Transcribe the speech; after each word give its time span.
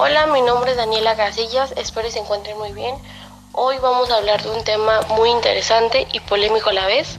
Hola, 0.00 0.28
mi 0.28 0.42
nombre 0.42 0.70
es 0.70 0.76
Daniela 0.76 1.16
Casillas, 1.16 1.72
espero 1.74 2.06
que 2.06 2.12
se 2.12 2.20
encuentren 2.20 2.56
muy 2.56 2.70
bien. 2.70 2.94
Hoy 3.50 3.78
vamos 3.78 4.08
a 4.10 4.18
hablar 4.18 4.40
de 4.40 4.50
un 4.50 4.62
tema 4.62 5.00
muy 5.08 5.28
interesante 5.28 6.06
y 6.12 6.20
polémico 6.20 6.70
a 6.70 6.72
la 6.72 6.86
vez, 6.86 7.18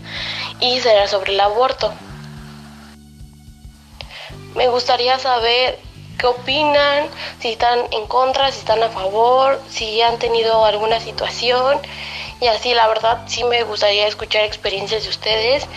y 0.62 0.80
será 0.80 1.06
sobre 1.10 1.34
el 1.34 1.42
aborto. 1.42 1.92
Me 4.56 4.70
gustaría 4.70 5.20
saber 5.20 5.78
qué 6.18 6.28
opinan, 6.28 7.10
si 7.42 7.50
están 7.50 7.80
en 7.92 8.08
contra, 8.08 8.50
si 8.50 8.60
están 8.60 8.82
a 8.82 8.88
favor, 8.88 9.62
si 9.70 10.02
han 10.02 10.18
tenido 10.18 10.64
alguna 10.64 11.02
situación, 11.02 11.82
y 12.40 12.48
así 12.48 12.74
la 12.74 12.88
verdad 12.88 13.26
sí 13.28 13.44
me 13.44 13.62
gustaría 13.64 14.08
escuchar 14.08 14.46
experiencias 14.46 15.04
de 15.04 15.10
ustedes 15.10 15.68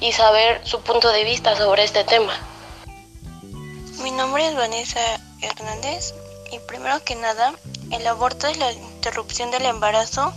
y 0.00 0.12
saber 0.12 0.60
su 0.66 0.82
punto 0.82 1.10
de 1.10 1.24
vista 1.24 1.56
sobre 1.56 1.84
este 1.84 2.04
tema. 2.04 2.34
Mi 4.02 4.10
nombre 4.10 4.46
es 4.46 4.54
Vanessa 4.54 5.00
Hernández 5.40 6.19
y 6.52 6.58
primero 6.60 7.02
que 7.04 7.14
nada, 7.14 7.54
el 7.90 8.06
aborto 8.06 8.46
es 8.46 8.56
la 8.58 8.72
interrupción 8.72 9.50
del 9.50 9.66
embarazo 9.66 10.32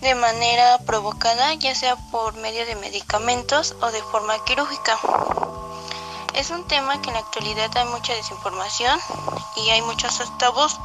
de 0.00 0.14
manera 0.14 0.78
provocada, 0.78 1.54
ya 1.54 1.74
sea 1.74 1.96
por 2.10 2.34
medio 2.34 2.66
de 2.66 2.76
medicamentos 2.76 3.74
o 3.80 3.90
de 3.90 4.02
forma 4.02 4.42
quirúrgica. 4.44 4.98
Es 6.34 6.50
un 6.50 6.66
tema 6.66 7.00
que 7.00 7.08
en 7.08 7.14
la 7.14 7.20
actualidad 7.20 7.70
hay 7.76 7.86
mucha 7.86 8.12
desinformación 8.14 9.00
y 9.56 9.70
hay 9.70 9.80
muchos 9.82 10.20
tabús, 10.38 10.76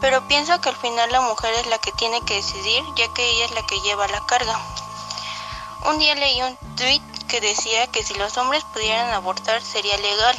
pero 0.00 0.26
pienso 0.26 0.58
que 0.60 0.70
al 0.70 0.76
final 0.76 1.12
la 1.12 1.20
mujer 1.20 1.52
es 1.54 1.66
la 1.66 1.78
que 1.78 1.92
tiene 1.92 2.20
que 2.22 2.36
decidir, 2.36 2.82
ya 2.96 3.12
que 3.14 3.30
ella 3.30 3.44
es 3.44 3.50
la 3.52 3.66
que 3.66 3.80
lleva 3.80 4.08
la 4.08 4.24
carga. 4.26 4.58
Un 5.86 5.98
día 5.98 6.14
leí 6.14 6.40
un 6.42 6.56
tweet 6.76 7.02
que 7.28 7.40
decía 7.40 7.86
que 7.88 8.02
si 8.02 8.14
los 8.14 8.36
hombres 8.36 8.64
pudieran 8.72 9.10
abortar 9.10 9.62
sería 9.62 9.96
legal. 9.98 10.36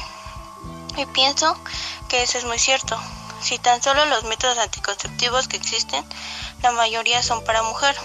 Y 1.00 1.06
pienso 1.06 1.58
que 2.10 2.24
eso 2.24 2.38
es 2.38 2.44
muy 2.44 2.60
cierto. 2.60 3.00
Si 3.42 3.58
tan 3.58 3.82
solo 3.82 4.04
los 4.08 4.26
métodos 4.26 4.58
anticonceptivos 4.58 5.48
que 5.48 5.56
existen, 5.56 6.04
la 6.62 6.72
mayoría 6.72 7.24
son 7.24 7.42
para 7.46 7.64
mujer. 7.64 7.96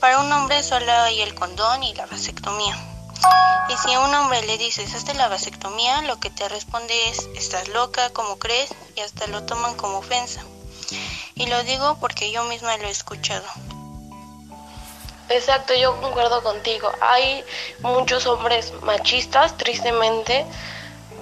Para 0.00 0.20
un 0.20 0.32
hombre 0.32 0.62
solo 0.62 0.90
hay 0.90 1.20
el 1.20 1.34
condón 1.34 1.82
y 1.82 1.92
la 1.92 2.06
vasectomía. 2.06 2.74
Y 3.68 3.76
si 3.76 3.92
a 3.92 4.00
un 4.00 4.14
hombre 4.14 4.40
le 4.46 4.56
dices, 4.56 4.94
hazte 4.94 5.12
la 5.12 5.28
vasectomía, 5.28 6.00
lo 6.02 6.18
que 6.18 6.30
te 6.30 6.48
responde 6.48 7.10
es, 7.10 7.28
estás 7.34 7.68
loca, 7.68 8.08
¿cómo 8.14 8.38
crees? 8.38 8.70
Y 8.96 9.00
hasta 9.00 9.26
lo 9.26 9.42
toman 9.44 9.74
como 9.74 9.98
ofensa. 9.98 10.42
Y 11.34 11.48
lo 11.48 11.62
digo 11.64 11.98
porque 12.00 12.32
yo 12.32 12.44
misma 12.44 12.78
lo 12.78 12.88
he 12.88 12.90
escuchado. 12.90 13.44
Exacto, 15.28 15.74
yo 15.74 16.00
concuerdo 16.00 16.42
contigo. 16.42 16.90
Hay 17.02 17.44
muchos 17.82 18.26
hombres 18.26 18.72
machistas, 18.80 19.58
tristemente, 19.58 20.46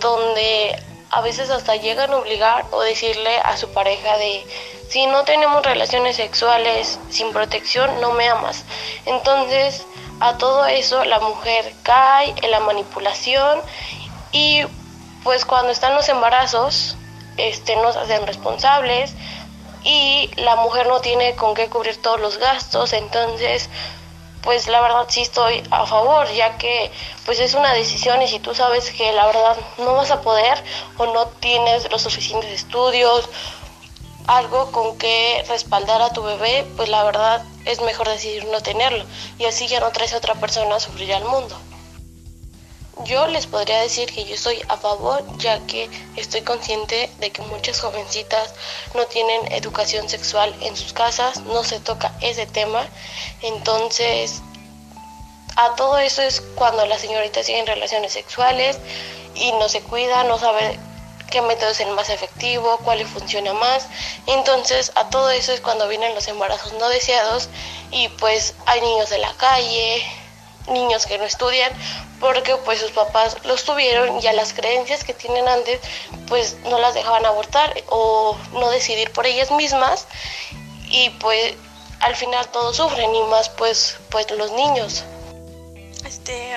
donde 0.01 0.81
a 1.11 1.21
veces 1.21 1.51
hasta 1.51 1.77
llegan 1.77 2.13
a 2.13 2.17
obligar 2.17 2.67
o 2.71 2.81
decirle 2.81 3.39
a 3.39 3.57
su 3.57 3.71
pareja 3.73 4.17
de 4.19 4.45
si 4.89 5.07
no 5.07 5.25
tenemos 5.25 5.63
relaciones 5.63 6.17
sexuales 6.17 6.99
sin 7.11 7.33
protección 7.33 8.01
no 8.01 8.13
me 8.13 8.29
amas. 8.29 8.65
Entonces 9.07 9.85
a 10.21 10.37
todo 10.37 10.67
eso 10.67 11.05
la 11.05 11.21
mujer 11.21 11.73
cae 11.83 12.35
en 12.43 12.51
la 12.51 12.61
manipulación 12.61 13.61
y 14.33 14.63
pues 15.25 15.45
cuando 15.45 15.73
están 15.73 15.95
los 15.95 16.09
embarazos 16.09 16.97
este 17.37 17.77
nos 17.77 17.97
hacen 17.97 18.27
responsables 18.27 19.15
y 19.85 20.31
la 20.37 20.57
mujer 20.57 20.87
no 20.89 21.01
tiene 21.01 21.37
con 21.37 21.55
qué 21.55 21.69
cubrir 21.69 22.01
todos 22.03 22.21
los 22.21 22.39
gastos, 22.39 22.93
entonces 22.93 23.71
pues 24.49 24.67
la 24.67 24.81
verdad 24.81 25.05
sí 25.09 25.21
estoy 25.21 25.63
a 25.71 25.85
favor, 25.85 26.27
ya 26.33 26.57
que 26.57 26.91
pues 27.27 27.39
es 27.39 27.53
una 27.53 27.75
decisión 27.75 28.23
y 28.23 28.29
si 28.29 28.39
tú 28.39 28.55
sabes 28.55 28.91
que 28.93 29.13
la 29.13 29.27
verdad 29.27 29.59
no 29.77 29.93
vas 29.93 30.11
a 30.11 30.23
poder 30.23 30.65
o 30.97 31.05
no 31.05 31.27
tienes 31.27 31.93
los 31.93 32.01
suficientes 32.01 32.51
estudios, 32.53 33.29
algo 34.27 34.73
con 34.73 34.97
que 34.97 35.45
respaldar 35.51 36.01
a 36.01 36.15
tu 36.15 36.23
bebé, 36.23 36.67
pues 36.79 36.89
la 36.89 37.05
verdad 37.05 37.43
es 37.67 37.83
mejor 37.83 38.09
decidir 38.09 38.47
no 38.47 38.63
tenerlo 38.63 39.05
y 39.39 39.45
así 39.45 39.69
ya 39.69 39.81
no 39.81 39.91
traes 39.91 40.15
a 40.15 40.17
otra 40.17 40.33
persona 40.37 40.77
a 40.77 40.81
sufrir 40.81 41.13
al 41.13 41.27
mundo. 41.27 41.55
Yo 43.05 43.27
les 43.29 43.47
podría 43.47 43.81
decir 43.81 44.13
que 44.13 44.25
yo 44.25 44.35
estoy 44.35 44.61
a 44.69 44.77
favor 44.77 45.25
ya 45.39 45.61
que 45.67 45.89
estoy 46.17 46.43
consciente 46.43 47.09
de 47.19 47.31
que 47.31 47.43
muchas 47.43 47.81
jovencitas 47.81 48.53
no 48.95 49.07
tienen 49.07 49.53
educación 49.53 50.09
sexual 50.09 50.55
en 50.61 50.77
sus 50.77 50.93
casas, 50.93 51.41
no 51.43 51.63
se 51.63 51.79
toca 51.79 52.13
ese 52.21 52.47
tema. 52.47 52.87
Entonces, 53.43 54.43
a 55.57 55.77
todo 55.77 55.99
eso 55.99 56.23
es 56.23 56.41
cuando 56.57 56.87
las 56.87 57.01
señoritas 57.01 57.47
tienen 57.47 57.67
relaciones 57.67 58.13
sexuales 58.13 58.79
y 59.35 59.53
no 59.53 59.69
se 59.69 59.81
cuida, 59.81 60.25
no 60.25 60.39
sabe 60.39 60.79
qué 61.31 61.41
método 61.43 61.71
es 61.71 61.81
el 61.81 61.91
más 61.93 62.11
efectivo, 62.11 62.79
cuál 62.85 63.07
funciona 63.07 63.53
más. 63.53 63.87
Entonces, 64.27 64.93
a 64.97 65.09
todo 65.09 65.31
eso 65.31 65.53
es 65.53 65.61
cuando 65.61 65.87
vienen 65.89 66.15
los 66.15 66.27
embarazos 66.27 66.73
no 66.75 66.89
deseados 66.89 67.49
y 67.91 68.09
pues 68.09 68.55
hay 68.67 68.81
niños 68.81 69.09
de 69.11 69.19
la 69.19 69.33
calle, 69.35 70.03
niños 70.71 71.07
que 71.07 71.19
no 71.19 71.25
estudian 71.25 71.73
porque 72.21 72.57
pues 72.65 72.81
sus 72.81 72.91
papás 72.91 73.37
los 73.45 73.65
tuvieron 73.65 74.21
y 74.23 74.27
a 74.27 74.33
las 74.33 74.53
creencias 74.53 75.05
que 75.05 75.15
tienen 75.15 75.49
antes 75.49 75.81
pues 76.27 76.57
no 76.65 76.79
las 76.79 76.95
dejaban 76.95 77.25
abortar 77.27 77.75
o 77.89 78.37
no 78.53 78.71
decidir 78.71 79.11
por 79.13 79.27
ellas 79.27 79.51
mismas 79.51 80.07
y 80.91 81.11
pues 81.11 81.55
al 82.01 82.15
final 82.17 82.49
todos 82.49 82.77
sufren 82.77 83.15
y 83.15 83.23
más 83.25 83.49
pues 83.51 83.97
pues 84.11 84.31
los 84.31 84.53
niños. 84.53 85.05
Este, 86.05 86.57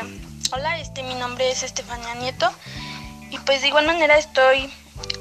hola, 0.54 0.80
este 0.80 1.04
mi 1.04 1.16
nombre 1.16 1.50
es 1.50 1.64
Estefania 1.64 2.16
Nieto 2.16 2.52
y 3.30 3.40
pues 3.40 3.62
de 3.62 3.68
igual 3.68 3.86
manera 3.86 4.18
estoy 4.18 4.72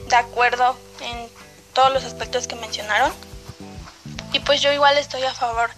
de 0.09 0.17
acuerdo 0.17 0.77
en 1.01 1.29
todos 1.73 1.93
los 1.93 2.05
aspectos 2.05 2.47
que 2.47 2.57
mencionaron. 2.57 3.13
Y 4.33 4.41
pues 4.41 4.61
yo 4.61 4.73
igual 4.73 4.97
estoy 4.99 5.23
a 5.23 5.35
favor 5.35 5.71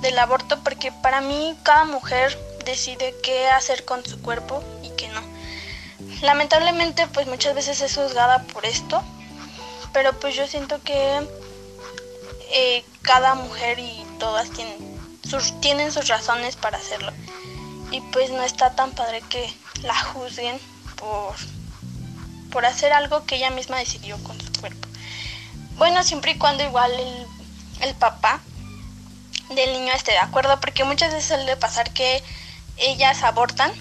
del 0.00 0.18
aborto 0.18 0.58
porque 0.62 0.92
para 0.92 1.20
mí 1.20 1.56
cada 1.62 1.84
mujer 1.84 2.38
decide 2.64 3.14
qué 3.22 3.48
hacer 3.48 3.84
con 3.84 4.04
su 4.04 4.20
cuerpo 4.20 4.62
y 4.82 4.90
qué 4.90 5.08
no. 5.08 5.22
Lamentablemente 6.22 7.06
pues 7.08 7.26
muchas 7.26 7.54
veces 7.54 7.80
es 7.80 7.96
juzgada 7.96 8.42
por 8.44 8.66
esto, 8.66 9.02
pero 9.92 10.18
pues 10.18 10.34
yo 10.34 10.46
siento 10.46 10.80
que 10.82 11.26
eh, 12.50 12.84
cada 13.02 13.34
mujer 13.34 13.78
y 13.78 14.04
todas 14.18 14.50
tienen 14.50 14.76
sus, 15.28 15.60
tienen 15.60 15.92
sus 15.92 16.08
razones 16.08 16.56
para 16.56 16.78
hacerlo. 16.78 17.12
Y 17.90 18.00
pues 18.12 18.30
no 18.30 18.42
está 18.42 18.74
tan 18.74 18.92
padre 18.92 19.22
que 19.28 19.52
la 19.82 19.94
juzguen 19.94 20.58
por, 20.96 21.34
por 22.50 22.66
hacer 22.66 22.92
algo 22.92 23.24
que 23.24 23.36
ella 23.36 23.50
misma 23.50 23.78
decidió 23.78 24.22
con 24.24 24.38
su 24.40 24.52
cuerpo. 24.60 24.88
Bueno, 25.76 26.02
siempre 26.02 26.32
y 26.32 26.38
cuando 26.38 26.64
igual 26.64 26.92
el, 26.92 27.26
el 27.88 27.94
papá 27.94 28.40
del 29.50 29.72
niño 29.72 29.92
esté 29.92 30.12
de 30.12 30.18
acuerdo, 30.18 30.60
porque 30.60 30.84
muchas 30.84 31.12
veces 31.12 31.28
suele 31.28 31.56
pasar 31.56 31.92
que 31.92 32.22
ellas 32.76 33.22
abortan, 33.22 33.72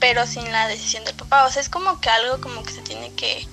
pero 0.00 0.26
sin 0.26 0.50
la 0.52 0.68
decisión 0.68 1.04
del 1.04 1.14
papá. 1.14 1.44
O 1.44 1.50
sea, 1.50 1.62
es 1.62 1.68
como 1.68 2.00
que 2.00 2.10
algo 2.10 2.40
como 2.40 2.62
que 2.62 2.72
se 2.72 2.82
tiene 2.82 3.12
que 3.14 3.46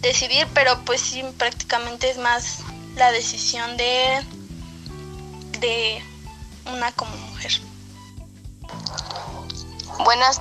decidir, 0.00 0.46
pero 0.54 0.78
pues 0.84 1.00
sí, 1.00 1.24
prácticamente 1.36 2.10
es 2.10 2.18
más 2.18 2.60
la 2.96 3.10
decisión 3.12 3.76
de, 3.76 4.24
de 5.60 6.02
una 6.66 6.92
como 6.92 7.16
mujer. 7.16 7.52
Buenas 10.04 10.40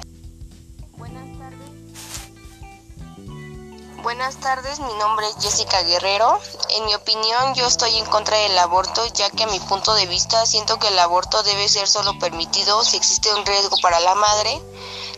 Buenas 4.07 4.37
tardes, 4.37 4.79
mi 4.79 4.93
nombre 4.93 5.27
es 5.27 5.35
Jessica 5.35 5.83
Guerrero. 5.83 6.39
En 6.77 6.85
mi 6.85 6.95
opinión, 6.95 7.53
yo 7.55 7.67
estoy 7.67 7.97
en 7.97 8.05
contra 8.05 8.37
del 8.37 8.57
aborto, 8.57 9.05
ya 9.07 9.29
que 9.29 9.43
a 9.43 9.47
mi 9.47 9.59
punto 9.59 9.93
de 9.95 10.05
vista 10.05 10.45
siento 10.45 10.79
que 10.79 10.87
el 10.87 10.97
aborto 10.97 11.43
debe 11.43 11.67
ser 11.67 11.89
solo 11.89 12.17
permitido 12.17 12.85
si 12.85 12.95
existe 12.95 13.33
un 13.33 13.45
riesgo 13.45 13.75
para 13.81 13.99
la 13.99 14.15
madre, 14.15 14.61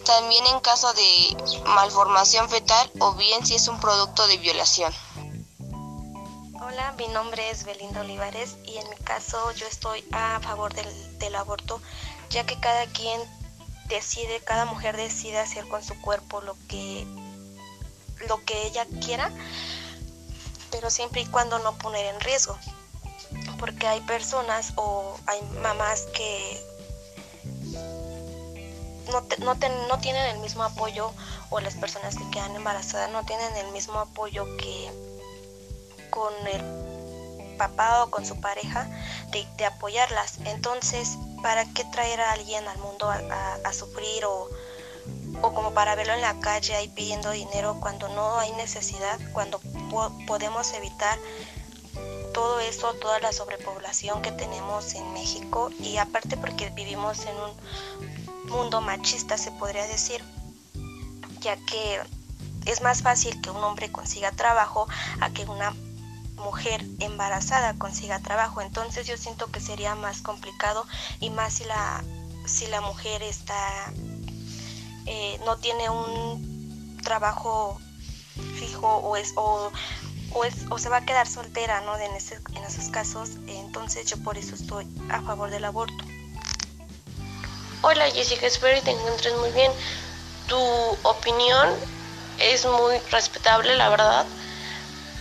también 0.06 0.44
en 0.48 0.60
caso 0.62 0.92
de 0.94 1.38
malformación 1.68 2.50
fetal 2.50 2.92
o 3.00 3.14
bien 3.14 3.46
si 3.46 3.54
es 3.54 3.68
un 3.68 3.80
producto 3.80 4.26
de 4.26 4.38
violación. 4.38 4.92
Hola, 6.60 6.92
mi 6.98 7.10
nombre 7.10 7.48
es 7.52 7.66
Belinda 7.66 8.02
Olivares 8.02 8.56
y 8.66 8.78
en 8.78 8.90
mi 8.90 8.96
caso 8.96 9.52
yo 9.52 9.68
estoy 9.68 10.04
a 10.12 10.40
favor 10.40 10.74
del, 10.74 11.20
del 11.20 11.36
aborto, 11.36 11.80
ya 12.32 12.44
que 12.44 12.60
cada 12.60 12.88
quien 12.88 13.22
decide, 13.86 14.40
cada 14.40 14.66
mujer 14.66 14.98
decide 14.98 15.38
hacer 15.38 15.68
con 15.68 15.84
su 15.84 15.94
cuerpo 16.02 16.42
lo 16.42 16.56
que 16.68 17.06
lo 18.28 18.44
que 18.46 18.68
ella 18.68 18.86
quiera, 19.04 19.32
pero 20.72 20.90
siempre 20.90 21.22
y 21.22 21.26
cuando 21.26 21.60
no 21.60 21.78
poner 21.78 22.06
en 22.06 22.20
riesgo. 22.22 22.58
Porque 23.60 23.88
hay 23.88 24.02
personas 24.02 24.74
o 24.76 25.18
hay 25.28 25.42
mamás 25.62 26.04
que 26.14 26.66
no, 29.12 29.22
no, 29.40 29.56
no 29.56 30.00
tienen 30.00 30.26
el 30.28 30.40
mismo 30.40 30.64
apoyo 30.64 31.12
o 31.50 31.60
las 31.60 31.76
personas 31.76 32.16
que 32.16 32.30
quedan 32.32 32.56
embarazadas 32.56 33.12
no 33.12 33.26
tienen 33.26 33.56
el 33.58 33.72
mismo 33.72 34.00
apoyo 34.00 34.46
que 34.58 34.92
con 36.10 36.34
el 36.48 37.58
papá 37.58 38.04
o 38.04 38.12
con 38.12 38.26
su 38.26 38.40
pareja 38.40 38.88
de, 39.32 39.66
apoyarlas. 39.66 40.38
Entonces, 40.46 41.18
¿para 41.42 41.66
qué 41.74 41.84
traer 41.86 42.22
a 42.22 42.32
alguien 42.32 42.68
al 42.68 42.78
mundo 42.78 43.10
a 43.10 43.74
sufrir 43.74 44.26
o, 44.26 44.50
o 45.42 45.54
como 45.54 45.74
para 45.74 45.96
verlo 45.96 46.14
en 46.14 46.22
la 46.22 46.40
calle 46.40 46.76
ahí 46.76 46.88
pidiendo 46.90 47.32
dinero 47.32 47.78
cuando 47.80 48.08
no 48.10 48.40
hay 48.40 48.52
necesidad, 48.54 49.20
cuando 49.34 49.60
podemos 50.28 50.74
evitar 50.74 51.18
todo 52.34 52.60
eso, 52.60 52.94
toda 52.96 53.20
la 53.20 53.32
sobrepoblación 53.32 54.22
que 54.22 54.32
tenemos 54.32 54.94
en 54.96 55.14
México 55.14 55.72
y 55.80 55.98
aparte 55.98 56.38
porque 56.38 56.70
vivimos 56.70 57.26
en 57.26 57.36
un 57.36 58.50
mundo 58.50 58.82
machista, 58.82 59.38
se 59.38 59.52
podría 59.52 59.86
decir, 59.88 60.24
ya 61.42 61.58
que 61.66 62.02
es 62.66 62.82
más 62.82 63.02
fácil 63.02 63.40
que 63.42 63.50
un 63.50 63.64
hombre 63.64 63.92
consiga 63.92 64.32
trabajo 64.32 64.88
a 65.22 65.30
que 65.32 65.46
una 65.46 65.74
mujer 66.36 66.86
embarazada 67.00 67.74
consiga 67.76 68.20
trabajo. 68.20 68.62
Entonces 68.62 69.08
yo 69.08 69.18
siento 69.18 69.52
que 69.52 69.60
sería 69.60 69.96
más 69.96 70.22
complicado 70.22 70.86
y 71.20 71.30
más 71.30 71.54
si 71.54 71.66
la, 71.66 72.04
si 72.46 72.68
la 72.68 72.82
mujer 72.82 73.22
está 73.24 73.92
eh, 75.10 75.40
no 75.44 75.58
tiene 75.58 75.90
un 75.90 77.00
trabajo 77.04 77.82
fijo 78.60 78.88
o 78.88 79.18
es 79.18 79.34
o, 79.36 79.72
es, 80.46 80.54
o 80.70 80.78
se 80.78 80.88
va 80.90 80.98
a 80.98 81.06
quedar 81.06 81.28
soltera, 81.28 81.82
¿no? 81.82 81.98
En, 81.98 82.12
en 82.12 82.64
esos 82.64 82.90
casos, 82.90 83.30
entonces 83.48 84.06
yo 84.06 84.18
por 84.24 84.38
eso 84.38 84.54
estoy 84.54 84.86
a 85.10 85.20
favor 85.22 85.50
del 85.50 85.66
aborto. 85.66 86.06
Hola 87.82 88.12
Jessica, 88.12 88.46
espero 88.46 88.76
que 88.76 88.82
te 88.84 88.92
encuentres 88.92 89.36
muy 89.38 89.50
bien. 89.52 89.72
Tu 90.48 90.60
opinión 91.02 91.70
es 92.38 92.66
muy 92.68 93.00
respetable, 93.10 93.76
la 93.76 93.90
verdad, 93.90 94.28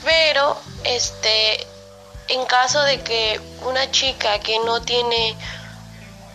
pero 0.05 0.55
este, 0.85 1.67
en 2.29 2.45
caso 2.45 2.83
de 2.83 3.01
que 3.01 3.41
una 3.65 3.91
chica 3.91 4.39
que 4.41 4.59
no 4.67 4.83
tiene 4.83 5.35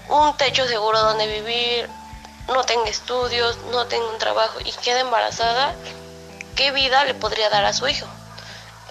un 0.09 0.35
techo 0.37 0.67
seguro 0.67 0.99
donde 0.99 1.27
vivir, 1.27 1.87
no 2.47 2.63
tenga 2.63 2.89
estudios, 2.89 3.57
no 3.71 3.85
tenga 3.87 4.07
un 4.09 4.17
trabajo 4.17 4.59
y 4.63 4.71
quede 4.71 4.99
embarazada, 4.99 5.75
¿qué 6.55 6.71
vida 6.71 7.03
le 7.05 7.13
podría 7.13 7.49
dar 7.49 7.65
a 7.65 7.73
su 7.73 7.87
hijo? 7.87 8.07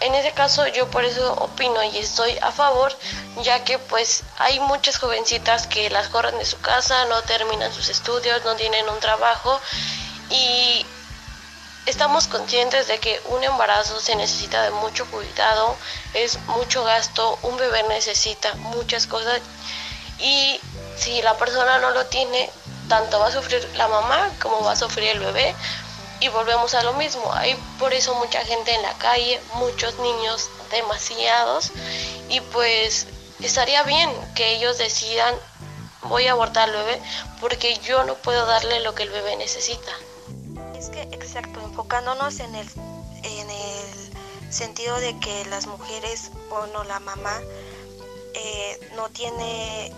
En 0.00 0.14
ese 0.14 0.32
caso 0.32 0.66
yo 0.66 0.90
por 0.90 1.04
eso 1.04 1.32
opino 1.34 1.80
y 1.84 1.98
estoy 1.98 2.36
a 2.42 2.50
favor, 2.50 2.92
ya 3.42 3.62
que 3.62 3.78
pues 3.78 4.24
hay 4.38 4.58
muchas 4.58 4.98
jovencitas 4.98 5.68
que 5.68 5.90
las 5.90 6.08
corren 6.08 6.38
de 6.38 6.44
su 6.44 6.60
casa, 6.60 7.04
no 7.04 7.22
terminan 7.22 7.72
sus 7.72 7.88
estudios, 7.88 8.44
no 8.44 8.56
tienen 8.56 8.88
un 8.88 8.98
trabajo 8.98 9.60
y 10.28 10.84
estamos 11.86 12.26
conscientes 12.26 12.88
de 12.88 12.98
que 12.98 13.20
un 13.26 13.44
embarazo 13.44 14.00
se 14.00 14.16
necesita 14.16 14.62
de 14.62 14.70
mucho 14.70 15.06
cuidado, 15.06 15.76
es 16.14 16.38
mucho 16.46 16.82
gasto, 16.82 17.38
un 17.42 17.56
bebé 17.56 17.84
necesita 17.84 18.54
muchas 18.54 19.06
cosas 19.06 19.40
y 20.18 20.60
si 20.96 21.22
la 21.22 21.36
persona 21.36 21.78
no 21.78 21.90
lo 21.90 22.06
tiene, 22.06 22.50
tanto 22.92 23.18
va 23.18 23.28
a 23.28 23.32
sufrir 23.32 23.66
la 23.78 23.88
mamá 23.88 24.28
como 24.42 24.60
va 24.64 24.72
a 24.72 24.76
sufrir 24.76 25.08
el 25.08 25.20
bebé 25.20 25.54
y 26.20 26.28
volvemos 26.28 26.74
a 26.74 26.82
lo 26.82 26.92
mismo. 26.92 27.32
Hay 27.32 27.54
por 27.78 27.94
eso 27.94 28.14
mucha 28.16 28.44
gente 28.44 28.74
en 28.74 28.82
la 28.82 28.92
calle, 28.98 29.40
muchos 29.54 29.98
niños 30.00 30.50
demasiados 30.70 31.70
y 32.28 32.42
pues 32.52 33.06
estaría 33.40 33.82
bien 33.84 34.10
que 34.34 34.56
ellos 34.56 34.76
decidan 34.76 35.34
voy 36.02 36.26
a 36.26 36.32
abortar 36.32 36.68
al 36.68 36.76
bebé 36.76 37.00
porque 37.40 37.78
yo 37.78 38.04
no 38.04 38.14
puedo 38.16 38.44
darle 38.44 38.80
lo 38.80 38.94
que 38.94 39.04
el 39.04 39.10
bebé 39.10 39.36
necesita. 39.36 39.92
Es 40.76 40.90
que 40.90 41.00
exacto, 41.12 41.60
enfocándonos 41.60 42.40
en 42.40 42.54
el 42.54 42.68
en 43.22 43.48
el 43.48 44.52
sentido 44.52 45.00
de 45.00 45.18
que 45.18 45.46
las 45.46 45.66
mujeres 45.66 46.30
o 46.50 46.66
no 46.66 46.84
la 46.84 47.00
mamá 47.00 47.40
eh, 48.34 48.90
no 48.96 49.08
tiene 49.08 49.94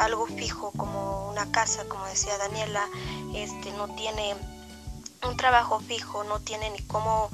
algo 0.00 0.26
fijo 0.26 0.72
como 0.72 1.28
una 1.28 1.50
casa, 1.52 1.84
como 1.88 2.04
decía 2.06 2.36
Daniela, 2.38 2.86
este 3.34 3.70
no 3.72 3.88
tiene 3.94 4.34
un 5.22 5.36
trabajo 5.36 5.80
fijo, 5.80 6.24
no 6.24 6.40
tiene 6.40 6.70
ni 6.70 6.78
cómo 6.80 7.30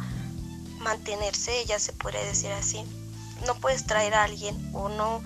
mantenerse, 0.81 1.61
ella 1.61 1.79
se 1.79 1.93
podría 1.93 2.23
decir 2.25 2.51
así. 2.53 2.85
No 3.47 3.55
puedes 3.55 3.87
traer 3.87 4.15
a 4.15 4.25
alguien 4.25 4.71
o 4.75 4.89
no, 4.89 5.23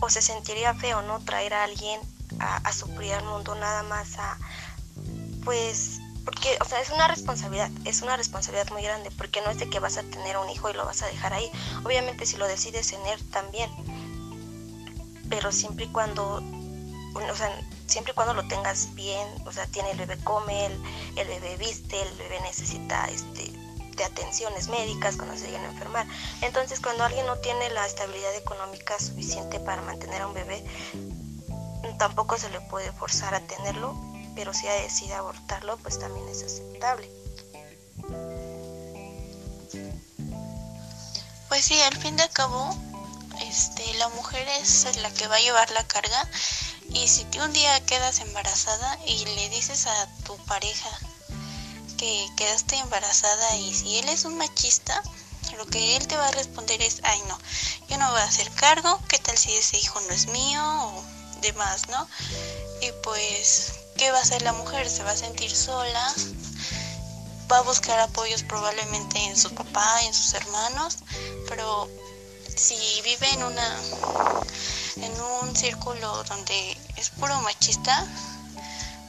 o 0.00 0.10
se 0.10 0.20
sentiría 0.20 0.74
feo 0.74 1.02
no 1.02 1.20
traer 1.20 1.54
a 1.54 1.64
alguien 1.64 2.00
a, 2.38 2.56
a 2.56 2.72
sufrir 2.72 3.14
al 3.14 3.24
mundo 3.24 3.54
nada 3.54 3.82
más 3.82 4.18
a, 4.18 4.38
pues, 5.44 6.00
porque, 6.24 6.58
o 6.60 6.64
sea, 6.64 6.80
es 6.80 6.90
una 6.90 7.08
responsabilidad, 7.08 7.70
es 7.86 8.02
una 8.02 8.16
responsabilidad 8.16 8.70
muy 8.70 8.82
grande, 8.82 9.10
porque 9.12 9.40
no 9.40 9.50
es 9.50 9.58
de 9.58 9.70
que 9.70 9.80
vas 9.80 9.96
a 9.96 10.02
tener 10.02 10.36
un 10.36 10.50
hijo 10.50 10.68
y 10.68 10.74
lo 10.74 10.84
vas 10.84 11.02
a 11.02 11.06
dejar 11.06 11.32
ahí. 11.32 11.50
Obviamente 11.84 12.26
si 12.26 12.36
lo 12.36 12.46
decides 12.46 12.88
tener 12.88 13.18
también, 13.30 13.70
pero 15.30 15.52
siempre 15.52 15.86
y 15.86 15.88
cuando, 15.88 16.42
o 17.14 17.36
sea, 17.36 17.50
siempre 17.86 18.12
y 18.12 18.14
cuando 18.14 18.34
lo 18.34 18.46
tengas 18.48 18.94
bien, 18.94 19.26
o 19.46 19.52
sea, 19.52 19.66
tiene 19.68 19.92
el 19.92 19.96
bebé 19.98 20.18
come, 20.24 20.66
el, 20.66 21.26
bebé 21.28 21.56
viste, 21.56 22.02
el 22.02 22.14
bebé 22.18 22.40
necesita 22.42 23.06
este 23.06 23.50
de 23.96 24.04
atenciones 24.04 24.68
médicas 24.68 25.16
cuando 25.16 25.36
se 25.36 25.46
llegan 25.46 25.64
a 25.66 25.70
enfermar. 25.70 26.06
Entonces, 26.42 26.80
cuando 26.80 27.04
alguien 27.04 27.26
no 27.26 27.36
tiene 27.36 27.70
la 27.70 27.86
estabilidad 27.86 28.34
económica 28.34 28.98
suficiente 28.98 29.60
para 29.60 29.82
mantener 29.82 30.22
a 30.22 30.26
un 30.26 30.34
bebé, 30.34 30.64
tampoco 31.98 32.38
se 32.38 32.48
le 32.50 32.60
puede 32.62 32.90
forzar 32.92 33.34
a 33.34 33.40
tenerlo, 33.40 33.94
pero 34.34 34.54
si 34.54 34.66
decide 34.66 35.14
abortarlo, 35.14 35.76
pues 35.78 35.98
también 35.98 36.26
es 36.28 36.42
aceptable. 36.42 37.10
Pues 41.48 41.64
sí, 41.64 41.78
al 41.82 41.96
fin 41.96 42.16
de 42.16 42.28
cabo, 42.30 42.74
este, 43.50 43.94
la 43.94 44.08
mujer 44.10 44.46
es 44.60 44.96
la 44.98 45.10
que 45.12 45.26
va 45.26 45.34
a 45.34 45.40
llevar 45.40 45.68
la 45.72 45.84
carga 45.84 46.28
y 46.90 47.08
si 47.08 47.24
tú 47.24 47.42
un 47.42 47.52
día 47.52 47.84
quedas 47.84 48.20
embarazada 48.20 48.96
y 49.06 49.24
le 49.24 49.48
dices 49.48 49.88
a 49.88 50.08
tu 50.24 50.36
pareja 50.44 50.88
que 51.98 52.28
quedaste 52.36 52.76
embarazada 52.76 53.56
y 53.56 53.74
si 53.74 53.98
él 53.98 54.08
es 54.08 54.24
un 54.24 54.38
machista, 54.38 55.02
lo 55.56 55.66
que 55.66 55.96
él 55.96 56.06
te 56.06 56.16
va 56.16 56.28
a 56.28 56.30
responder 56.30 56.80
es, 56.80 57.00
ay 57.02 57.20
no, 57.26 57.36
yo 57.88 57.98
no 57.98 58.08
voy 58.12 58.20
a 58.20 58.24
hacer 58.24 58.48
cargo, 58.52 59.00
¿qué 59.08 59.18
tal 59.18 59.36
si 59.36 59.52
ese 59.56 59.78
hijo 59.78 60.00
no 60.02 60.14
es 60.14 60.28
mío 60.28 60.62
o 60.62 61.04
demás, 61.40 61.88
¿no? 61.88 62.06
Y 62.82 62.92
pues, 63.02 63.72
¿qué 63.96 64.12
va 64.12 64.18
a 64.18 64.22
hacer 64.22 64.42
la 64.42 64.52
mujer? 64.52 64.88
Se 64.88 65.02
va 65.02 65.10
a 65.10 65.16
sentir 65.16 65.54
sola, 65.54 66.14
va 67.50 67.58
a 67.58 67.62
buscar 67.62 67.98
apoyos 67.98 68.44
probablemente 68.44 69.18
en 69.24 69.36
su 69.36 69.52
papá, 69.54 70.02
en 70.04 70.14
sus 70.14 70.34
hermanos, 70.34 70.98
pero 71.48 71.90
si 72.60 73.00
vive 73.00 73.26
en 73.32 73.42
una 73.42 73.80
en 74.96 75.20
un 75.20 75.56
círculo 75.56 76.22
donde 76.24 76.76
es 76.96 77.08
puro 77.08 77.40
machista, 77.40 78.06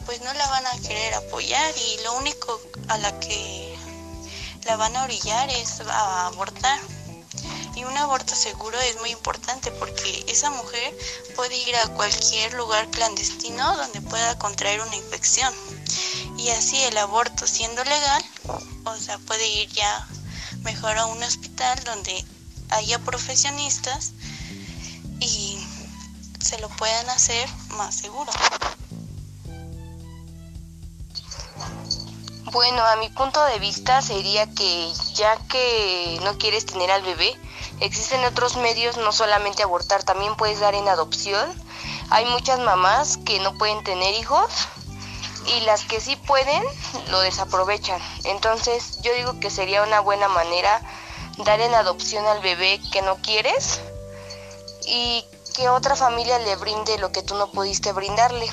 pues 0.06 0.22
no 0.22 0.34
la 0.34 0.48
van 0.48 0.66
a 0.68 0.80
querer 0.80 1.16
apoyar 1.16 1.74
y 1.78 2.02
lo 2.04 2.14
único 2.14 2.62
a 2.88 2.98
la 2.98 3.20
que 3.20 3.78
la 4.64 4.78
van 4.78 4.96
a 4.96 5.04
orillar 5.04 5.50
es 5.50 5.82
a 5.82 6.28
abortar. 6.28 6.80
Y 7.76 7.84
un 7.84 7.98
aborto 7.98 8.36
seguro 8.36 8.80
es 8.80 8.98
muy 9.02 9.10
importante 9.10 9.70
porque 9.72 10.24
esa 10.30 10.50
mujer 10.50 10.98
puede 11.36 11.58
ir 11.58 11.76
a 11.76 11.88
cualquier 11.90 12.54
lugar 12.54 12.90
clandestino 12.90 13.76
donde 13.76 14.02
pueda 14.02 14.38
contraer 14.40 14.80
una 14.80 14.96
infección. 14.96 15.54
Y 16.38 16.50
así 16.50 16.82
el 16.84 16.98
aborto 16.98 17.46
siendo 17.48 17.84
legal, 17.84 18.24
o 18.86 18.96
sea, 18.96 19.18
puede 19.20 19.46
ir 19.46 19.70
ya 19.70 20.08
mejor 20.62 20.98
a 20.98 21.06
un 21.06 21.22
hospital 21.22 21.82
donde 21.84 22.26
haya 22.72 23.00
profesionistas 23.00 24.14
y 25.20 25.64
se 26.40 26.60
lo 26.60 26.70
puedan 26.70 27.10
hacer 27.10 27.48
más 27.78 27.96
seguro. 27.96 28.32
Bueno, 32.52 32.84
a 32.86 32.98
mi 32.98 33.08
punto 33.10 33.42
de 33.46 33.60
vista 33.60 34.02
sería 34.02 34.50
que 34.54 34.92
ya 35.14 35.38
que 35.48 36.20
no 36.24 36.38
quieres 36.38 36.66
tener 36.66 36.92
al 36.92 37.02
bebé, 37.02 37.34
existen 37.80 38.26
otros 38.26 38.58
medios, 38.58 38.98
no 38.98 39.14
solamente 39.14 39.64
abortar, 39.64 40.04
también 40.04 40.36
puedes 40.36 40.60
dar 40.60 40.76
en 40.76 40.88
adopción. 40.90 41.50
Hay 42.10 42.26
muchas 42.26 42.60
mamás 42.60 43.18
que 43.18 43.40
no 43.40 43.58
pueden 43.58 43.84
tener 43.86 44.14
hijos 44.16 44.52
y 45.56 45.62
las 45.62 45.86
que 45.86 46.02
sí 46.02 46.18
pueden 46.18 46.62
lo 47.10 47.22
desaprovechan. 47.22 48.02
Entonces 48.26 49.02
yo 49.02 49.14
digo 49.14 49.40
que 49.40 49.50
sería 49.50 49.84
una 49.84 50.02
buena 50.02 50.28
manera 50.28 50.82
dar 51.38 51.60
en 51.62 51.74
adopción 51.74 52.26
al 52.26 52.42
bebé 52.42 52.80
que 52.92 53.02
no 53.02 53.18
quieres 53.18 53.80
y 54.86 55.26
que 55.56 55.70
otra 55.70 55.96
familia 55.96 56.40
le 56.40 56.56
brinde 56.56 56.98
lo 56.98 57.12
que 57.12 57.24
tú 57.24 57.36
no 57.36 57.52
pudiste 57.52 57.92
brindarle. 57.92 58.50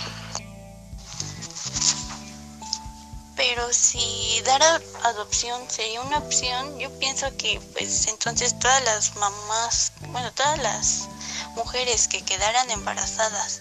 Pero 3.36 3.72
si 3.72 4.42
dar 4.44 4.62
adopción 5.04 5.62
sería 5.70 6.00
una 6.00 6.18
opción, 6.18 6.78
yo 6.78 6.90
pienso 6.98 7.28
que 7.36 7.60
pues 7.72 8.08
entonces 8.08 8.58
todas 8.58 8.82
las 8.84 9.14
mamás, 9.14 9.92
bueno, 10.08 10.32
todas 10.32 10.58
las 10.58 11.08
mujeres 11.54 12.08
que 12.08 12.24
quedaran 12.24 12.68
embarazadas 12.70 13.60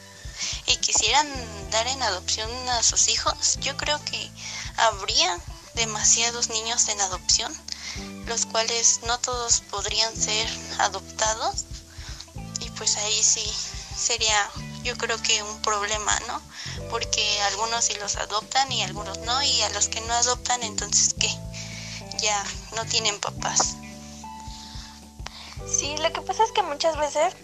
y 0.65 0.77
quisieran 0.77 1.27
dar 1.69 1.87
en 1.87 2.01
adopción 2.01 2.49
a 2.69 2.81
sus 2.81 3.07
hijos, 3.07 3.57
yo 3.59 3.77
creo 3.77 4.03
que 4.03 4.31
habría 4.77 5.37
demasiados 5.75 6.49
niños 6.49 6.87
en 6.89 6.99
adopción, 7.01 7.55
los 8.25 8.45
cuales 8.45 9.01
no 9.03 9.17
todos 9.19 9.61
podrían 9.69 10.15
ser 10.15 10.47
adoptados 10.79 11.65
y 12.61 12.69
pues 12.71 12.97
ahí 12.97 13.23
sí 13.23 13.43
sería 13.95 14.49
yo 14.83 14.97
creo 14.97 15.21
que 15.21 15.43
un 15.43 15.61
problema, 15.61 16.17
¿no? 16.27 16.41
Porque 16.89 17.41
algunos 17.51 17.85
sí 17.85 17.93
los 17.99 18.15
adoptan 18.15 18.71
y 18.71 18.83
algunos 18.83 19.17
no, 19.19 19.41
y 19.43 19.61
a 19.63 19.69
los 19.69 19.89
que 19.89 20.01
no 20.01 20.13
adoptan, 20.13 20.63
entonces 20.63 21.13
¿qué? 21.19 21.29
Ya 22.19 22.43
no 22.75 22.85
tienen 22.85 23.19
papás. 23.19 23.75
Sí, 25.67 25.97
lo 25.97 26.11
que 26.13 26.21
pasa 26.21 26.43
es 26.43 26.51
que 26.51 26.63
muchas 26.63 26.97
veces, 26.97 27.35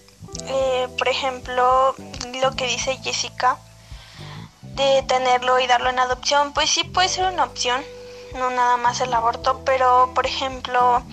eh, 0.46 0.88
por 0.98 1.10
ejemplo, 1.10 1.96
lo 2.42 2.56
que 2.56 2.68
dice 2.68 2.98
Jessica, 3.04 3.58
de 4.62 5.04
tenerlo 5.04 5.60
y 5.60 5.68
darlo 5.68 5.90
en 5.90 6.00
adopción, 6.00 6.54
pues 6.54 6.70
sí 6.70 6.84
puede 6.84 7.10
ser 7.10 7.26
una 7.26 7.44
opción, 7.44 7.84
no 8.36 8.50
nada 8.50 8.78
más 8.78 9.02
el 9.02 9.14
aborto, 9.14 9.62
pero 9.66 10.12
por 10.14 10.26
ejemplo, 10.26 11.04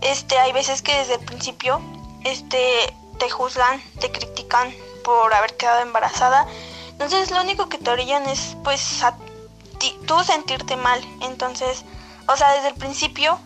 este, 0.00 0.38
hay 0.38 0.52
veces 0.52 0.82
que 0.82 0.96
desde 0.96 1.14
el 1.14 1.24
principio, 1.24 1.80
este, 2.24 2.94
te 3.18 3.30
juzgan, 3.30 3.80
te 4.00 4.10
critican 4.10 4.72
por 5.04 5.32
haber 5.34 5.56
quedado 5.56 5.80
embarazada, 5.82 6.46
entonces 6.92 7.30
lo 7.30 7.40
único 7.40 7.68
que 7.68 7.78
te 7.78 7.90
orillan 7.90 8.28
es, 8.28 8.56
pues, 8.64 9.02
a 9.02 9.16
tú 10.06 10.22
sentirte 10.24 10.76
mal, 10.76 11.02
entonces, 11.20 11.84
o 12.26 12.36
sea, 12.36 12.52
desde 12.52 12.68
el 12.68 12.74
principio, 12.74 13.38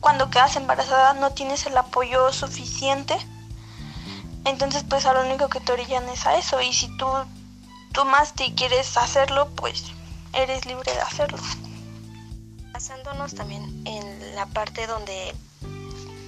cuando 0.00 0.30
quedas 0.30 0.56
embarazada 0.56 1.14
no 1.14 1.32
tienes 1.32 1.66
el 1.66 1.76
apoyo 1.76 2.32
suficiente, 2.32 3.16
entonces 4.44 4.84
pues 4.88 5.06
a 5.06 5.12
lo 5.12 5.22
único 5.22 5.48
que 5.48 5.60
te 5.60 5.72
orillan 5.72 6.08
es 6.08 6.26
a 6.26 6.36
eso, 6.36 6.60
y 6.60 6.72
si 6.72 6.94
tú 6.96 7.06
tomaste 7.92 8.46
y 8.46 8.54
quieres 8.54 8.96
hacerlo, 8.96 9.48
pues 9.56 9.84
eres 10.32 10.66
libre 10.66 10.92
de 10.92 11.00
hacerlo. 11.00 11.38
Basándonos 12.78 13.34
también 13.34 13.82
en 13.88 14.36
la 14.36 14.46
parte 14.46 14.86
donde, 14.86 15.34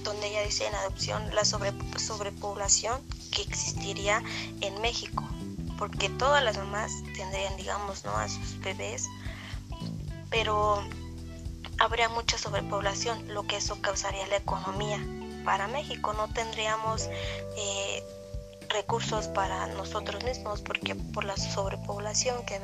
donde 0.03 0.27
ella 0.27 0.43
dice 0.43 0.67
en 0.67 0.75
adopción 0.75 1.33
la 1.33 1.45
sobre, 1.45 1.71
sobrepoblación 1.97 3.01
que 3.33 3.41
existiría 3.43 4.21
en 4.59 4.81
México, 4.81 5.23
porque 5.77 6.09
todas 6.09 6.43
las 6.43 6.57
mamás 6.57 6.91
tendrían, 7.15 7.55
digamos, 7.55 8.03
¿no? 8.03 8.11
a 8.17 8.27
sus 8.27 8.59
bebés, 8.59 9.07
pero 10.29 10.83
habría 11.79 12.09
mucha 12.09 12.37
sobrepoblación, 12.37 13.33
lo 13.33 13.47
que 13.47 13.55
eso 13.55 13.81
causaría 13.81 14.27
la 14.27 14.35
economía 14.35 14.99
para 15.45 15.69
México. 15.69 16.11
No 16.11 16.27
tendríamos 16.33 17.07
eh, 17.55 18.03
recursos 18.67 19.29
para 19.29 19.67
nosotros 19.67 20.21
mismos 20.25 20.61
porque 20.61 20.95
por 20.95 21.23
la 21.23 21.37
sobrepoblación 21.37 22.43
que 22.45 22.59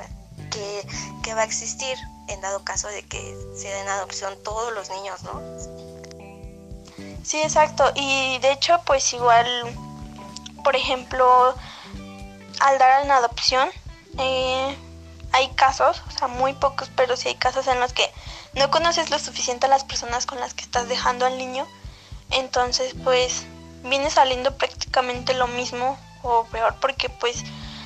que, 1.24 1.34
va 1.34 1.42
a 1.42 1.46
existir 1.46 1.98
en 2.30 2.40
dado 2.42 2.64
caso 2.64 2.88
de 2.88 3.04
que 3.04 3.36
se 3.56 3.68
den 3.68 3.88
adopción 3.90 4.34
todos 4.44 4.74
los 4.74 4.90
niños, 4.90 5.22
¿no? 5.24 5.42
Sí, 7.24 7.42
exacto. 7.42 7.92
Y 7.96 8.38
de 8.40 8.54
hecho, 8.54 8.80
pues 8.86 9.14
igual, 9.14 9.46
por 10.64 10.76
ejemplo, 10.76 11.54
al 12.60 12.78
dar 12.78 13.04
en 13.04 13.12
adopción, 13.12 13.70
eh, 14.18 14.78
hay 15.34 15.50
casos, 15.50 16.02
o 16.08 16.12
sea, 16.18 16.28
muy 16.28 16.54
pocos, 16.54 16.90
pero 16.96 17.18
sí 17.18 17.28
hay 17.28 17.36
casos 17.36 17.68
en 17.68 17.80
los 17.80 17.94
que 17.94 18.10
no 18.54 18.72
conoces 18.72 19.10
lo 19.10 19.20
suficiente 19.20 19.66
a 19.66 19.70
las 19.70 19.84
personas 19.84 20.26
con 20.26 20.40
las 20.40 20.54
que 20.54 20.64
estás 20.64 20.88
dejando 20.88 21.26
al 21.26 21.38
niño. 21.38 21.68
Entonces, 22.32 22.96
pues 23.04 23.46
viene 23.84 24.10
saliendo 24.10 24.58
prácticamente 24.58 25.34
lo 25.34 25.48
mismo 25.48 25.98
o 26.24 26.46
peor 26.46 26.76
porque 26.82 27.10
pues 27.10 27.44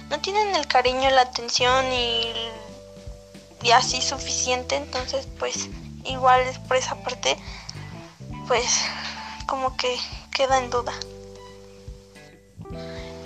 no 0.10 0.20
tienen 0.20 0.56
el 0.56 0.68
cariño, 0.68 1.10
la 1.10 1.22
atención 1.22 1.86
y, 1.92 2.34
y 3.64 3.72
así 3.72 4.02
suficiente, 4.02 4.76
entonces 4.76 5.28
pues 5.40 5.70
igual 6.06 6.42
por 6.68 6.78
esa 6.78 6.96
parte 6.96 7.38
pues 8.48 8.86
como 9.48 9.76
que 9.78 9.98
queda 10.34 10.58
en 10.58 10.70
duda. 10.70 10.94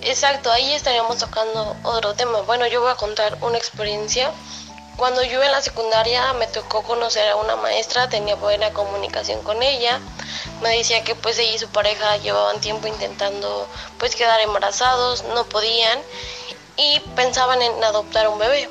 Exacto, 0.01 0.51
ahí 0.51 0.73
estaríamos 0.73 1.17
tocando 1.17 1.75
otro 1.83 2.13
tema. 2.13 2.41
Bueno, 2.41 2.67
yo 2.67 2.81
voy 2.81 2.91
a 2.91 2.95
contar 2.95 3.37
una 3.41 3.57
experiencia 3.57 4.31
cuando 4.97 5.23
yo 5.23 5.43
en 5.43 5.51
la 5.51 5.61
secundaria 5.61 6.31
me 6.33 6.47
tocó 6.47 6.81
conocer 6.81 7.27
a 7.29 7.35
una 7.35 7.57
maestra, 7.57 8.07
tenía 8.07 8.35
buena 8.35 8.71
comunicación 8.71 9.41
con 9.41 9.61
ella. 9.61 9.99
Me 10.61 10.77
decía 10.77 11.03
que 11.03 11.15
pues 11.15 11.37
ella 11.37 11.53
y 11.53 11.59
su 11.59 11.67
pareja 11.67 12.15
llevaban 12.17 12.61
tiempo 12.61 12.87
intentando 12.87 13.67
pues 13.99 14.15
quedar 14.15 14.39
embarazados, 14.39 15.23
no 15.23 15.43
podían 15.45 15.99
y 16.77 17.01
pensaban 17.15 17.61
en 17.61 17.83
adoptar 17.83 18.29
un 18.29 18.39
bebé. 18.39 18.69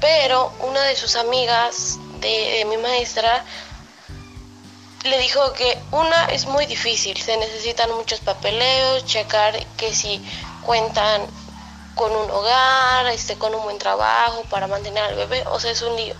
Pero 0.00 0.52
una 0.60 0.82
de 0.82 0.96
sus 0.96 1.16
amigas 1.16 1.98
de, 2.20 2.64
mi 2.68 2.76
maestra 2.76 3.44
le 5.04 5.18
dijo 5.18 5.52
que 5.52 5.78
una 5.92 6.26
es 6.26 6.46
muy 6.46 6.66
difícil, 6.66 7.16
se 7.16 7.36
necesitan 7.36 7.90
muchos 7.92 8.20
papeleos, 8.20 9.04
checar 9.04 9.64
que 9.76 9.94
si 9.94 10.24
cuentan 10.64 11.26
con 11.94 12.12
un 12.12 12.30
hogar, 12.30 13.06
este, 13.08 13.36
con 13.36 13.54
un 13.54 13.62
buen 13.62 13.78
trabajo 13.78 14.42
para 14.50 14.66
mantener 14.66 15.02
al 15.02 15.16
bebé, 15.16 15.44
o 15.46 15.58
sea, 15.58 15.70
es 15.70 15.82
un 15.82 15.96
lío. 15.96 16.14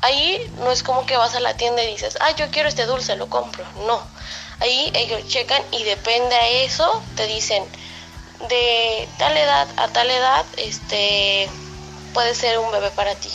Ahí 0.00 0.52
no 0.58 0.70
es 0.70 0.82
como 0.82 1.06
que 1.06 1.16
vas 1.16 1.34
a 1.34 1.40
la 1.40 1.56
tienda 1.56 1.82
y 1.82 1.86
dices, 1.86 2.18
ah, 2.20 2.32
yo 2.32 2.50
quiero 2.50 2.68
este 2.68 2.84
dulce, 2.84 3.16
lo 3.16 3.28
compro. 3.28 3.64
No. 3.86 4.02
Ahí 4.60 4.92
ellos 4.94 5.26
checan 5.28 5.62
y 5.72 5.82
depende 5.84 6.34
a 6.34 6.48
eso, 6.48 7.02
te 7.16 7.26
dicen, 7.26 7.64
de 8.48 9.08
tal 9.18 9.36
edad 9.36 9.68
a 9.76 9.88
tal 9.88 10.10
edad, 10.10 10.44
este, 10.56 11.48
puede 12.14 12.34
ser 12.34 12.58
un 12.58 12.72
bebé 12.72 12.90
para 12.92 13.14
ti, 13.14 13.30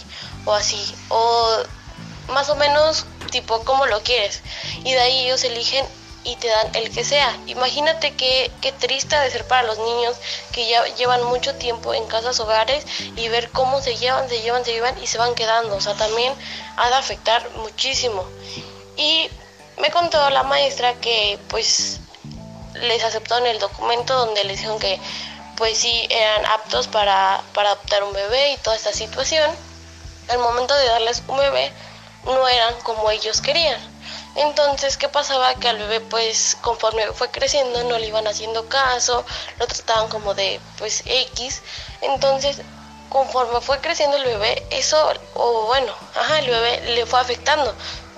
o 0.45 0.53
así, 0.53 0.81
o 1.09 1.63
más 2.29 2.49
o 2.49 2.55
menos 2.55 3.05
tipo 3.31 3.63
como 3.63 3.85
lo 3.85 4.01
quieres. 4.01 4.41
Y 4.83 4.93
de 4.93 4.99
ahí 4.99 5.25
ellos 5.25 5.43
eligen 5.43 5.85
y 6.23 6.35
te 6.35 6.47
dan 6.47 6.69
el 6.75 6.91
que 6.91 7.03
sea. 7.03 7.37
Imagínate 7.47 8.15
qué, 8.15 8.51
qué 8.61 8.71
triste 8.71 9.15
de 9.17 9.31
ser 9.31 9.45
para 9.47 9.63
los 9.63 9.77
niños 9.77 10.17
que 10.51 10.67
ya 10.67 10.85
llevan 10.95 11.23
mucho 11.23 11.55
tiempo 11.55 11.93
en 11.93 12.05
casas 12.07 12.39
hogares 12.39 12.85
y 13.15 13.29
ver 13.29 13.49
cómo 13.51 13.81
se 13.81 13.95
llevan, 13.95 14.27
se 14.29 14.41
llevan, 14.41 14.65
se 14.65 14.73
llevan 14.73 15.01
y 15.01 15.07
se 15.07 15.17
van 15.17 15.35
quedando. 15.35 15.75
O 15.75 15.81
sea, 15.81 15.95
también 15.95 16.33
ha 16.77 16.89
de 16.89 16.95
afectar 16.95 17.47
muchísimo. 17.57 18.25
Y 18.97 19.29
me 19.79 19.91
contó 19.91 20.29
la 20.29 20.43
maestra 20.43 20.93
que 20.95 21.39
pues 21.47 21.99
les 22.73 23.03
aceptaron 23.03 23.47
el 23.47 23.59
documento 23.59 24.13
donde 24.25 24.43
les 24.43 24.57
dijeron 24.57 24.79
que 24.79 24.99
pues 25.59 25.77
sí 25.77 26.07
eran 26.09 26.47
aptos 26.47 26.87
para, 26.87 27.43
para 27.53 27.69
adoptar 27.69 28.03
un 28.03 28.13
bebé 28.13 28.53
y 28.53 28.57
toda 28.57 28.75
esta 28.75 28.93
situación. 28.93 29.51
Al 30.29 30.39
momento 30.39 30.75
de 30.75 30.85
darles 30.87 31.21
un 31.27 31.37
bebé 31.37 31.71
no 32.25 32.47
eran 32.47 32.73
como 32.81 33.11
ellos 33.11 33.41
querían 33.41 33.79
entonces, 34.35 34.95
¿qué 34.97 35.09
pasaba? 35.09 35.55
Que 35.55 35.67
al 35.69 35.77
bebé, 35.77 35.99
pues, 36.01 36.55
conforme 36.61 37.05
fue 37.13 37.29
creciendo, 37.29 37.83
no 37.83 37.97
le 37.97 38.07
iban 38.07 38.27
haciendo 38.27 38.67
caso, 38.69 39.25
lo 39.59 39.67
trataban 39.67 40.07
como 40.09 40.33
de, 40.33 40.61
pues, 40.77 41.03
X. 41.05 41.61
Entonces, 42.01 42.61
conforme 43.09 43.59
fue 43.61 43.79
creciendo 43.79 44.17
el 44.17 44.23
bebé, 44.23 44.65
eso, 44.71 45.11
o 45.33 45.65
bueno, 45.65 45.93
ajá, 46.15 46.39
el 46.39 46.49
bebé 46.49 46.81
le 46.95 47.05
fue 47.05 47.19
afectando. 47.19 47.75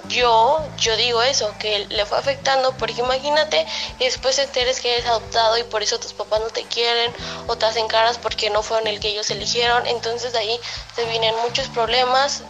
Yo, 0.08 0.67
yo 0.77 0.98
digo 0.98 1.22
eso, 1.22 1.55
que 1.60 1.86
le 1.88 2.05
fue 2.05 2.17
afectando, 2.17 2.75
porque 2.77 3.01
imagínate, 3.01 3.65
y 4.00 4.05
después 4.05 4.38
enteres 4.39 4.81
que 4.81 4.96
eres 4.96 5.05
adoptado 5.05 5.58
y 5.58 5.63
por 5.63 5.84
eso 5.84 6.00
tus 6.00 6.13
papás 6.13 6.41
no 6.41 6.50
te 6.50 6.65
quieren, 6.65 7.13
o 7.48 7.55
te 7.55 7.65
hacen 7.65 7.88
caras 7.88 8.17
porque 8.17 8.50
no 8.50 8.63
fueron 8.63 8.88
el 8.88 9.00
que 9.00 9.10
ellos 9.10 9.29
eligieron, 9.29 9.86
entonces 9.88 10.34
de 10.34 10.39
ahí 10.39 10.60
se 10.96 11.05
vienen 11.05 11.36
muchos 11.43 11.70
problemas, 11.70 12.43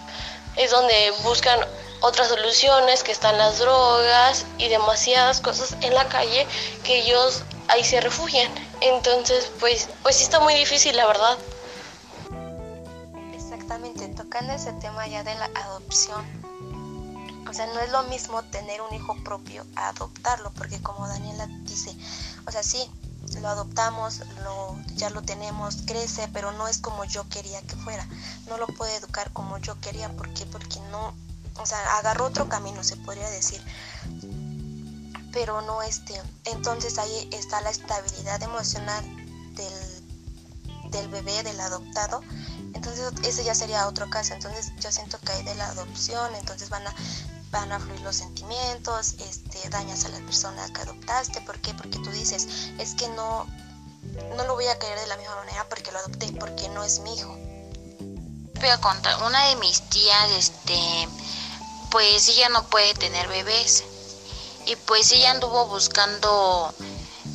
es 0.55 0.71
donde 0.71 1.11
buscan 1.23 1.59
otras 2.01 2.29
soluciones 2.29 3.03
que 3.03 3.11
están 3.11 3.37
las 3.37 3.59
drogas 3.59 4.45
y 4.57 4.67
demasiadas 4.69 5.39
cosas 5.39 5.75
en 5.81 5.93
la 5.93 6.07
calle 6.09 6.47
que 6.83 6.99
ellos 6.99 7.43
ahí 7.67 7.83
se 7.83 8.01
refugian. 8.01 8.51
Entonces, 8.81 9.51
pues, 9.59 9.87
pues 10.01 10.15
sí 10.15 10.23
está 10.23 10.39
muy 10.39 10.55
difícil, 10.55 10.97
la 10.97 11.05
verdad. 11.05 11.37
Exactamente, 13.33 14.07
tocando 14.09 14.53
ese 14.53 14.73
tema 14.73 15.05
ya 15.07 15.23
de 15.23 15.35
la 15.35 15.45
adopción. 15.53 16.40
O 17.51 17.53
sea, 17.53 17.67
no 17.67 17.81
es 17.81 17.91
lo 17.91 18.03
mismo 18.03 18.41
tener 18.43 18.81
un 18.81 18.95
hijo 18.95 19.13
propio 19.25 19.65
a 19.75 19.89
adoptarlo, 19.89 20.51
porque 20.51 20.81
como 20.81 21.05
Daniela 21.05 21.47
dice, 21.65 21.93
o 22.47 22.51
sea, 22.51 22.63
sí, 22.63 22.89
lo 23.41 23.49
adoptamos, 23.49 24.21
lo, 24.41 24.77
ya 24.95 25.09
lo 25.09 25.21
tenemos, 25.21 25.83
crece, 25.85 26.29
pero 26.31 26.53
no 26.53 26.69
es 26.69 26.77
como 26.77 27.03
yo 27.03 27.27
quería 27.27 27.61
que 27.63 27.75
fuera. 27.75 28.07
No 28.47 28.55
lo 28.55 28.67
puedo 28.67 28.95
educar 28.95 29.33
como 29.33 29.57
yo 29.57 29.77
quería, 29.81 30.07
¿por 30.15 30.33
qué? 30.33 30.45
Porque 30.45 30.79
no, 30.91 31.13
o 31.57 31.65
sea, 31.65 31.97
agarró 31.97 32.27
otro 32.27 32.47
camino, 32.47 32.85
se 32.85 32.95
podría 32.95 33.29
decir. 33.29 33.61
Pero 35.33 35.61
no 35.61 35.81
este. 35.81 36.13
Entonces 36.45 36.97
ahí 36.99 37.29
está 37.33 37.59
la 37.59 37.71
estabilidad 37.71 38.41
emocional 38.43 39.03
del, 39.55 40.91
del 40.91 41.09
bebé, 41.09 41.43
del 41.43 41.59
adoptado. 41.59 42.21
Entonces 42.73 43.11
ese 43.23 43.43
ya 43.43 43.55
sería 43.55 43.87
otro 43.87 44.09
caso. 44.09 44.33
Entonces 44.35 44.71
yo 44.79 44.89
siento 44.89 45.19
que 45.19 45.33
hay 45.33 45.43
de 45.43 45.55
la 45.55 45.67
adopción, 45.67 46.33
entonces 46.35 46.69
van 46.69 46.87
a 46.87 46.95
van 47.51 47.71
a 47.71 47.79
fluir 47.79 47.99
los 48.01 48.15
sentimientos, 48.15 49.15
este, 49.19 49.69
dañas 49.69 50.05
a 50.05 50.09
la 50.09 50.19
persona 50.19 50.71
que 50.73 50.81
adoptaste, 50.81 51.41
¿por 51.41 51.59
qué? 51.59 51.73
Porque 51.73 51.99
tú 51.99 52.09
dices, 52.11 52.47
es 52.79 52.95
que 52.95 53.07
no, 53.09 53.45
no 54.37 54.43
lo 54.45 54.55
voy 54.55 54.67
a 54.67 54.79
querer 54.79 54.99
de 54.99 55.07
la 55.07 55.17
misma 55.17 55.35
manera 55.35 55.67
porque 55.69 55.91
lo 55.91 55.99
adopté, 55.99 56.31
porque 56.39 56.69
no 56.69 56.83
es 56.83 56.99
mi 57.01 57.13
hijo. 57.13 57.37
Voy 58.55 58.69
a 58.69 58.79
contar, 58.79 59.21
una 59.23 59.47
de 59.49 59.55
mis 59.57 59.81
tías, 59.89 60.31
este, 60.31 61.07
pues 61.89 62.27
ella 62.29 62.49
no 62.49 62.63
puede 62.67 62.93
tener 62.93 63.27
bebés. 63.27 63.83
Y 64.65 64.75
pues 64.75 65.11
ella 65.11 65.31
anduvo 65.31 65.67
buscando 65.67 66.73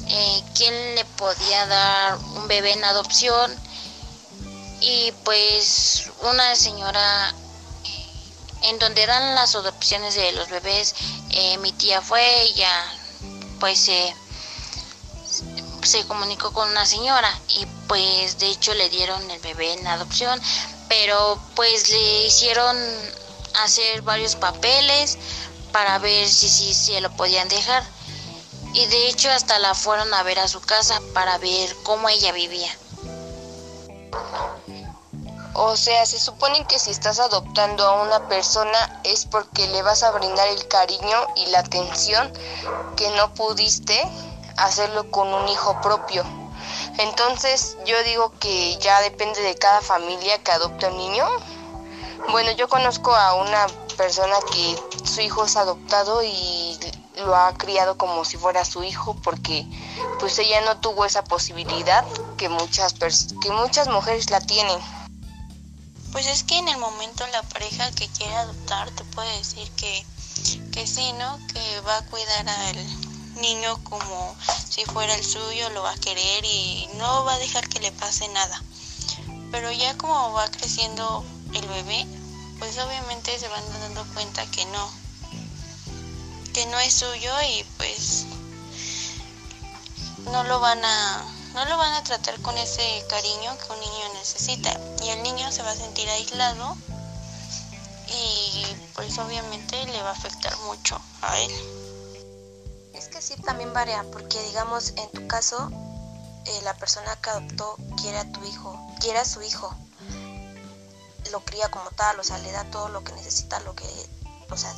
eh, 0.09 0.43
quién 0.55 0.95
le 0.95 1.05
podía 1.05 1.67
dar 1.67 2.19
un 2.37 2.49
bebé 2.49 2.73
en 2.73 2.85
adopción. 2.85 3.55
Y 4.81 5.13
pues 5.25 6.11
una 6.23 6.55
señora 6.55 7.35
en 8.67 8.79
donde 8.79 9.07
dan 9.07 9.35
las 9.35 9.55
adopciones 9.55 10.15
de 10.15 10.33
los 10.33 10.49
bebés, 10.49 10.95
eh, 11.31 11.57
mi 11.59 11.73
tía 11.73 12.03
fue, 12.03 12.43
ella 12.43 12.69
pues 13.61 13.79
se, 13.79 14.15
comunicó 16.09 16.53
con 16.53 16.69
una 16.69 16.85
señora 16.85 17.33
y 17.49 17.65
pues 17.87 18.39
de 18.39 18.49
hecho 18.49 18.75
le 18.75 18.89
dieron 18.89 19.31
el 19.31 19.41
bebé 19.41 19.73
en 19.73 19.87
adopción, 19.87 20.41
pero 20.89 21.41
pues 21.55 21.89
le 21.91 22.27
hicieron 22.27 22.77
hacer 23.63 24.03
varios 24.03 24.35
papeles 24.35 25.17
para 25.73 25.99
ver 25.99 26.29
si 26.29 26.49
si 26.49 26.75
se 26.75 27.01
lo 27.01 27.11
podían 27.17 27.49
dejar. 27.49 27.85
Y 28.75 28.85
de 28.87 29.09
hecho 29.09 29.31
hasta 29.31 29.59
la 29.61 29.75
fueron 29.75 30.13
a 30.13 30.23
ver 30.25 30.41
a 30.41 30.49
su 30.49 30.61
casa 30.61 31.01
para 31.15 31.39
ver 31.39 31.75
cómo 31.85 32.09
ella 32.09 32.33
vivía. 32.33 32.77
O 35.59 35.75
sea, 35.75 36.05
se 36.05 36.21
supone 36.21 36.67
que 36.67 36.79
si 36.79 36.91
estás 36.91 37.19
adoptando 37.19 37.87
a 37.87 38.03
una 38.03 38.29
persona 38.29 39.01
es 39.05 39.25
porque 39.25 39.67
le 39.69 39.81
vas 39.81 40.03
a 40.03 40.11
brindar 40.11 40.47
el 40.49 40.69
cariño 40.69 41.17
y 41.35 41.47
la 41.47 41.61
atención 41.61 42.31
que 42.95 43.11
no 43.13 43.33
pudiste 43.33 44.07
hacerlo 44.59 45.11
con 45.11 45.33
un 45.33 45.49
hijo 45.49 45.81
propio. 45.81 46.25
Entonces 46.99 47.79
yo 47.87 47.97
digo 48.03 48.33
que 48.39 48.77
ya 48.77 49.01
depende 49.01 49.41
de 49.41 49.55
cada 49.55 49.81
familia 49.81 50.37
que 50.43 50.53
adopta 50.53 50.89
un 50.89 50.99
niño. 50.99 51.27
Bueno, 52.33 52.51
yo 52.51 52.69
conozco 52.69 53.15
a 53.15 53.37
una 53.37 53.67
persona 53.97 54.37
que 54.53 54.77
su 55.07 55.23
hijo 55.23 55.47
es 55.47 55.57
adoptado 55.57 56.23
y 56.23 56.79
lo 57.25 57.35
ha 57.35 57.55
criado 57.55 57.97
como 57.97 58.27
si 58.27 58.37
fuera 58.37 58.63
su 58.67 58.85
hijo 58.85 59.17
porque 59.25 59.65
pues 60.21 60.39
ella 60.39 60.61
no 60.67 60.81
tuvo 60.81 61.07
esa 61.07 61.25
posibilidad 61.25 62.05
que 62.37 62.51
muchas 62.51 62.93
que 63.41 63.51
muchas 63.51 63.89
mujeres 63.89 64.29
la 64.29 64.41
tienen. 64.43 64.96
Pues 66.17 66.29
es 66.29 66.45
que 66.45 66.57
en 66.57 66.69
el 66.69 66.79
momento 66.79 67.27
la 67.27 67.43
pareja 67.43 67.91
que 67.91 68.09
quiere 68.09 68.35
adoptar 68.37 68.91
te 68.93 69.05
puede 69.05 69.37
decir 69.37 69.71
que, 69.73 70.03
que 70.73 70.87
sí, 70.87 71.13
¿no? 71.13 71.39
Que 71.49 71.81
va 71.81 71.99
a 71.99 72.07
cuidar 72.07 72.49
al 72.49 73.35
niño 73.35 73.85
como 73.85 74.35
si 74.67 74.83
fuera 74.87 75.15
el 75.15 75.23
suyo, 75.23 75.69
lo 75.75 75.83
va 75.83 75.91
a 75.93 75.99
querer 75.99 76.43
y 76.43 76.89
no 76.95 77.27
va 77.27 77.35
a 77.35 77.39
dejar 77.39 77.69
que 77.69 77.81
le 77.81 77.93
pase 77.93 78.29
nada. 78.29 78.63
Pero 79.53 79.71
ya 79.73 79.95
como 79.99 80.33
va 80.33 80.51
creciendo 80.51 81.23
el 81.53 81.69
bebé, 81.69 82.07
pues 82.61 82.79
obviamente 82.79 83.39
se 83.39 83.49
van 83.49 83.81
dando 83.81 84.03
cuenta 84.15 84.51
que 84.51 84.65
no, 84.65 84.91
que 86.55 86.65
no 86.65 86.79
es 86.81 86.95
suyo 86.95 87.31
y 87.43 87.63
pues 87.77 88.25
no 90.33 90.45
lo 90.45 90.61
van 90.61 90.83
a 90.83 91.36
no 91.57 91.65
lo 91.65 91.79
van 91.79 91.95
a 91.95 92.05
tratar 92.05 92.39
con 92.43 92.59
ese 92.59 93.03
cariño 93.09 93.57
que 93.57 93.73
un 93.73 93.81
niño 93.81 94.13
necesita 94.13 94.79
y 95.03 95.09
el 95.09 95.23
niño 95.23 95.51
se 95.51 95.63
va 95.63 95.71
a 95.71 95.75
sentir 95.75 96.07
aislado 96.11 96.77
y 98.09 98.67
pues 98.95 99.19
obviamente 99.19 99.83
le 99.87 100.03
va 100.03 100.11
a 100.11 100.13
afectar 100.13 100.55
mucho 100.67 101.01
a 101.23 101.41
él. 101.41 101.51
Es 102.93 103.09
que 103.09 103.23
sí, 103.23 103.37
también 103.41 103.73
varía, 103.73 104.05
porque 104.13 104.39
digamos 104.43 104.93
en 104.99 105.11
tu 105.13 105.27
caso 105.29 105.71
eh, 106.45 106.61
la 106.63 106.75
persona 106.75 107.17
que 107.23 107.31
adoptó 107.31 107.77
quiere 108.03 108.19
a 108.19 108.31
tu 108.31 108.45
hijo, 108.45 108.79
quiere 109.01 109.21
a 109.21 109.25
su 109.25 109.41
hijo, 109.41 109.75
lo 111.33 111.41
cría 111.41 111.71
como 111.71 111.91
tal, 111.93 112.21
o 112.21 112.23
sea, 112.23 112.37
le 112.37 112.53
da 112.53 112.65
todo 112.65 112.91
lo 112.91 113.03
que 113.03 113.13
necesita, 113.13 113.61
lo 113.61 113.75
que, 113.75 113.87
o 114.51 114.59
sea, 114.59 114.75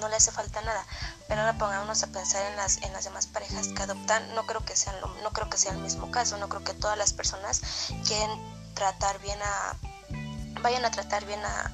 no 0.00 0.08
le 0.08 0.16
hace 0.16 0.30
falta 0.30 0.60
nada. 0.62 0.84
Pero 1.28 1.40
ahora 1.40 1.58
pongámonos 1.58 2.02
a 2.02 2.08
pensar 2.08 2.44
en 2.50 2.56
las, 2.56 2.82
en 2.82 2.92
las 2.92 3.04
demás 3.04 3.26
parejas 3.26 3.68
que 3.68 3.82
adoptan, 3.82 4.34
no 4.34 4.46
creo 4.46 4.64
que 4.64 4.76
sean 4.76 4.94
no 5.22 5.30
creo 5.32 5.50
que 5.50 5.58
sea 5.58 5.72
el 5.72 5.78
mismo 5.78 6.10
caso, 6.10 6.36
no 6.38 6.48
creo 6.48 6.64
que 6.64 6.74
todas 6.74 6.96
las 6.96 7.12
personas 7.12 7.62
quieren 8.06 8.30
tratar 8.74 9.18
bien 9.20 9.38
a 9.42 9.76
vayan 10.62 10.84
a 10.84 10.90
tratar 10.90 11.24
bien 11.26 11.40
a, 11.44 11.72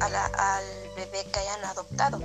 al 0.00 0.64
bebé 0.96 1.24
que 1.32 1.38
hayan 1.38 1.64
adoptado. 1.64 2.20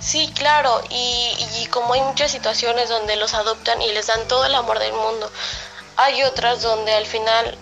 Sí, 0.00 0.32
claro, 0.34 0.80
y, 0.88 1.36
y 1.60 1.66
como 1.66 1.92
hay 1.92 2.00
muchas 2.00 2.30
situaciones 2.30 2.88
donde 2.88 3.16
los 3.16 3.34
adoptan 3.34 3.82
y 3.82 3.92
les 3.92 4.06
dan 4.06 4.26
todo 4.28 4.46
el 4.46 4.54
amor 4.54 4.78
del 4.78 4.94
mundo, 4.94 5.30
hay 5.96 6.22
otras 6.22 6.62
donde 6.62 6.94
al 6.94 7.06
final 7.06 7.58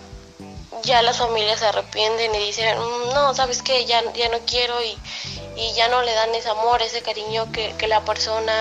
ya 0.83 1.01
las 1.01 1.17
familias 1.17 1.59
se 1.59 1.65
arrepienten 1.65 2.33
y 2.35 2.39
dicen, 2.39 2.77
mm, 2.77 3.13
no, 3.13 3.33
sabes 3.33 3.61
que 3.61 3.85
ya, 3.85 4.01
ya 4.13 4.29
no 4.29 4.39
quiero 4.45 4.81
y, 4.83 4.97
y, 5.55 5.73
ya 5.73 5.87
no 5.87 6.01
le 6.01 6.13
dan 6.13 6.33
ese 6.35 6.49
amor, 6.49 6.81
ese 6.81 7.01
cariño 7.01 7.51
que, 7.51 7.73
que, 7.77 7.87
la 7.87 8.01
persona 8.05 8.53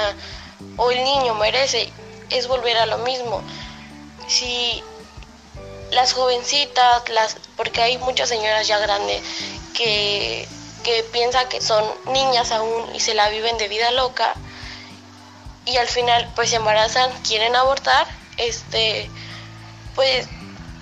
o 0.76 0.90
el 0.90 1.02
niño 1.04 1.34
merece, 1.34 1.90
es 2.30 2.48
volver 2.48 2.76
a 2.78 2.86
lo 2.86 2.98
mismo. 2.98 3.42
Si 4.26 4.82
las 5.90 6.12
jovencitas, 6.12 7.08
las, 7.08 7.36
porque 7.56 7.82
hay 7.82 7.98
muchas 7.98 8.28
señoras 8.28 8.66
ya 8.66 8.78
grandes 8.78 9.22
que, 9.74 10.46
que 10.84 11.02
piensan 11.04 11.48
que 11.48 11.60
son 11.60 11.84
niñas 12.06 12.52
aún 12.52 12.94
y 12.94 13.00
se 13.00 13.14
la 13.14 13.28
viven 13.30 13.56
de 13.58 13.68
vida 13.68 13.90
loca 13.92 14.34
y 15.64 15.76
al 15.76 15.88
final 15.88 16.30
pues 16.34 16.50
se 16.50 16.56
embarazan, 16.56 17.10
quieren 17.22 17.54
abortar, 17.54 18.06
este, 18.36 19.10
pues 19.94 20.26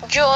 yo 0.09 0.31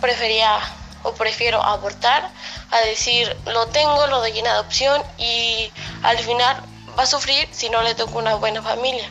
prefería 0.00 0.58
o 1.02 1.12
prefiero 1.12 1.62
abortar 1.62 2.30
a 2.70 2.80
decir 2.80 3.36
lo 3.46 3.66
tengo, 3.68 4.06
lo 4.06 4.20
doy 4.20 4.38
en 4.38 4.46
adopción 4.46 5.02
y 5.18 5.70
al 6.02 6.18
final 6.18 6.62
va 6.98 7.04
a 7.04 7.06
sufrir 7.06 7.48
si 7.52 7.70
no 7.70 7.82
le 7.82 7.94
toco 7.94 8.18
una 8.18 8.34
buena 8.34 8.62
familia. 8.62 9.10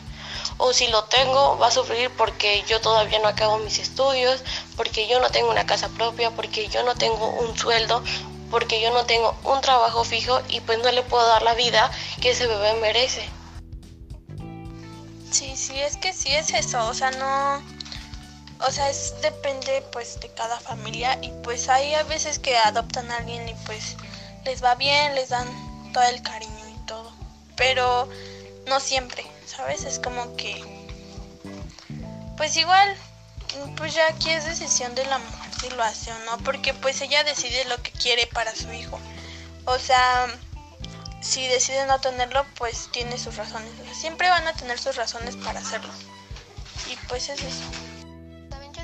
O 0.60 0.72
si 0.72 0.88
lo 0.88 1.04
tengo, 1.04 1.56
va 1.58 1.68
a 1.68 1.70
sufrir 1.70 2.10
porque 2.10 2.64
yo 2.66 2.80
todavía 2.80 3.20
no 3.20 3.28
acabo 3.28 3.58
mis 3.58 3.78
estudios, 3.78 4.42
porque 4.76 5.06
yo 5.06 5.20
no 5.20 5.30
tengo 5.30 5.50
una 5.50 5.66
casa 5.66 5.88
propia, 5.88 6.30
porque 6.32 6.68
yo 6.68 6.82
no 6.82 6.96
tengo 6.96 7.28
un 7.28 7.56
sueldo, 7.56 8.02
porque 8.50 8.80
yo 8.80 8.90
no 8.92 9.06
tengo 9.06 9.36
un 9.44 9.60
trabajo 9.60 10.04
fijo 10.04 10.40
y 10.48 10.60
pues 10.60 10.78
no 10.78 10.90
le 10.90 11.02
puedo 11.02 11.26
dar 11.26 11.42
la 11.42 11.54
vida 11.54 11.90
que 12.20 12.30
ese 12.30 12.46
bebé 12.48 12.74
merece. 12.74 13.28
Sí, 15.30 15.56
sí, 15.56 15.78
es 15.78 15.96
que 15.96 16.12
sí 16.12 16.30
es 16.32 16.52
eso, 16.52 16.84
o 16.88 16.94
sea, 16.94 17.10
no 17.12 17.62
o 18.60 18.72
sea, 18.72 18.90
es 18.90 19.14
depende 19.22 19.84
pues 19.92 20.18
de 20.20 20.28
cada 20.30 20.58
familia 20.60 21.18
y 21.22 21.30
pues 21.42 21.68
hay 21.68 21.94
a 21.94 22.02
veces 22.04 22.38
que 22.38 22.56
adoptan 22.56 23.10
a 23.10 23.18
alguien 23.18 23.48
y 23.48 23.54
pues 23.66 23.96
les 24.44 24.62
va 24.62 24.74
bien, 24.74 25.14
les 25.14 25.28
dan 25.28 25.46
todo 25.92 26.04
el 26.04 26.22
cariño 26.22 26.68
y 26.68 26.86
todo, 26.86 27.12
pero 27.56 28.08
no 28.66 28.80
siempre, 28.80 29.24
¿sabes? 29.46 29.84
Es 29.84 29.98
como 29.98 30.34
que 30.36 30.62
pues 32.36 32.56
igual 32.56 32.96
pues 33.76 33.94
ya 33.94 34.06
aquí 34.08 34.30
es 34.30 34.44
decisión 34.44 34.94
de 34.94 35.04
la 35.06 35.18
mujer 35.18 35.50
si 35.60 35.70
lo 35.70 35.82
hace 35.82 36.12
o 36.12 36.18
no, 36.20 36.38
porque 36.38 36.74
pues 36.74 37.00
ella 37.00 37.24
decide 37.24 37.64
lo 37.66 37.80
que 37.82 37.90
quiere 37.92 38.26
para 38.26 38.54
su 38.54 38.72
hijo. 38.72 38.98
O 39.64 39.78
sea, 39.78 40.26
si 41.20 41.46
decide 41.48 41.86
no 41.86 42.00
tenerlo, 42.00 42.44
pues 42.56 42.88
tiene 42.92 43.18
sus 43.18 43.36
razones. 43.36 43.70
siempre 43.92 44.28
van 44.28 44.46
a 44.46 44.52
tener 44.52 44.78
sus 44.78 44.96
razones 44.96 45.36
para 45.36 45.60
hacerlo. 45.60 45.92
Y 46.90 46.96
pues 47.08 47.28
es 47.28 47.40
eso 47.40 47.87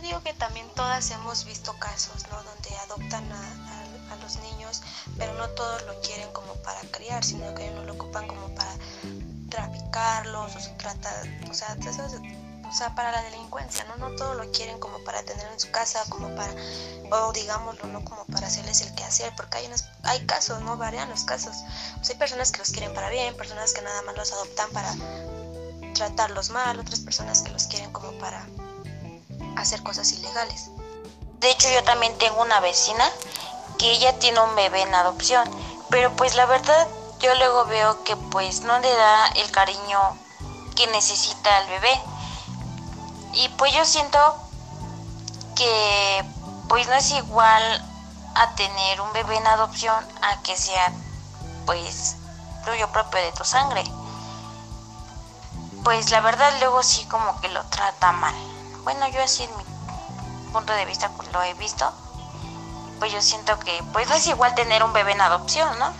digo 0.04 0.22
que 0.22 0.34
también 0.34 0.68
todas 0.76 1.10
hemos 1.10 1.44
visto 1.46 1.72
casos, 1.78 2.26
¿no? 2.30 2.42
Donde 2.42 2.76
adoptan 2.84 3.32
a, 3.32 4.12
a, 4.12 4.16
los 4.16 4.36
niños, 4.36 4.82
pero 5.18 5.34
no 5.34 5.48
todos 5.50 5.82
lo 5.86 6.00
quieren 6.00 6.30
como 6.32 6.54
para 6.62 6.80
criar, 6.92 7.24
sino 7.24 7.54
que 7.54 7.68
ellos 7.68 7.84
lo 7.84 7.94
ocupan 7.94 8.26
como 8.28 8.54
para 8.54 8.70
traficarlos 9.50 10.54
o 10.54 10.60
se 10.60 10.70
trata, 10.70 11.10
o 11.50 11.54
sea, 11.54 11.76
o 12.68 12.72
sea, 12.72 12.94
para 12.94 13.12
la 13.12 13.22
delincuencia, 13.22 13.84
¿no? 13.84 13.96
No 13.96 14.16
todos 14.16 14.36
lo 14.36 14.50
quieren 14.52 14.78
como 14.78 14.98
para 15.04 15.22
tener 15.22 15.46
en 15.52 15.58
su 15.60 15.70
casa, 15.70 16.02
como 16.08 16.34
para, 16.36 16.52
o 17.10 17.32
digámoslo, 17.32 17.86
no 17.88 18.04
como 18.04 18.24
para 18.26 18.46
hacerles 18.46 18.82
el 18.82 18.94
quehacer, 18.94 19.32
porque 19.36 19.58
hay, 19.58 19.66
unos, 19.66 19.84
hay 20.02 20.24
casos, 20.26 20.60
¿no? 20.62 20.76
Varían 20.76 21.08
los 21.08 21.24
casos. 21.24 21.56
Sea, 22.02 22.14
hay 22.14 22.18
personas 22.18 22.52
que 22.52 22.58
los 22.58 22.70
quieren 22.70 22.94
para 22.94 23.10
bien, 23.10 23.36
personas 23.36 23.72
que 23.72 23.82
nada 23.82 24.02
más 24.02 24.16
los 24.16 24.32
adoptan 24.32 24.70
para 24.70 24.94
tratarlos 25.94 26.50
mal, 26.50 26.78
otras 26.78 27.00
personas 27.00 27.42
que 27.42 27.50
los 27.50 27.66
quieren 27.66 27.92
como 27.92 28.12
para 28.18 28.44
hacer 29.56 29.82
cosas 29.82 30.12
ilegales. 30.12 30.70
De 31.40 31.50
hecho, 31.50 31.68
yo 31.70 31.82
también 31.84 32.16
tengo 32.18 32.40
una 32.40 32.60
vecina 32.60 33.04
que 33.78 33.92
ella 33.92 34.18
tiene 34.18 34.40
un 34.40 34.54
bebé 34.56 34.82
en 34.82 34.94
adopción, 34.94 35.48
pero 35.90 36.14
pues 36.16 36.34
la 36.34 36.46
verdad 36.46 36.86
yo 37.20 37.34
luego 37.34 37.64
veo 37.66 38.04
que 38.04 38.16
pues 38.16 38.60
no 38.62 38.78
le 38.78 38.92
da 38.92 39.28
el 39.28 39.50
cariño 39.50 39.98
que 40.76 40.86
necesita 40.88 41.60
el 41.60 41.68
bebé. 41.68 42.00
Y 43.34 43.48
pues 43.50 43.72
yo 43.72 43.84
siento 43.84 44.18
que 45.56 46.24
pues 46.68 46.86
no 46.88 46.94
es 46.94 47.10
igual 47.10 47.62
a 48.34 48.54
tener 48.54 49.00
un 49.00 49.12
bebé 49.12 49.36
en 49.36 49.46
adopción 49.46 50.04
a 50.22 50.42
que 50.42 50.56
sea 50.56 50.92
pues 51.66 52.16
tuyo 52.64 52.90
propio 52.90 53.20
de 53.20 53.32
tu 53.32 53.44
sangre. 53.44 53.84
Pues 55.82 56.10
la 56.10 56.20
verdad 56.20 56.52
luego 56.60 56.82
sí 56.82 57.04
como 57.04 57.40
que 57.40 57.48
lo 57.48 57.62
trata 57.66 58.12
mal. 58.12 58.34
Bueno, 58.84 59.08
yo 59.08 59.22
así 59.22 59.44
en 59.44 59.56
mi 59.56 59.64
punto 60.52 60.72
de 60.74 60.84
vista 60.84 61.10
pues, 61.16 61.32
lo 61.32 61.42
he 61.42 61.54
visto. 61.54 61.90
Pues 62.98 63.12
yo 63.12 63.20
siento 63.20 63.58
que 63.58 63.82
pues 63.92 64.10
es 64.10 64.26
igual 64.26 64.54
tener 64.54 64.82
un 64.82 64.92
bebé 64.92 65.12
en 65.12 65.20
adopción, 65.20 65.78
¿no? 65.78 65.92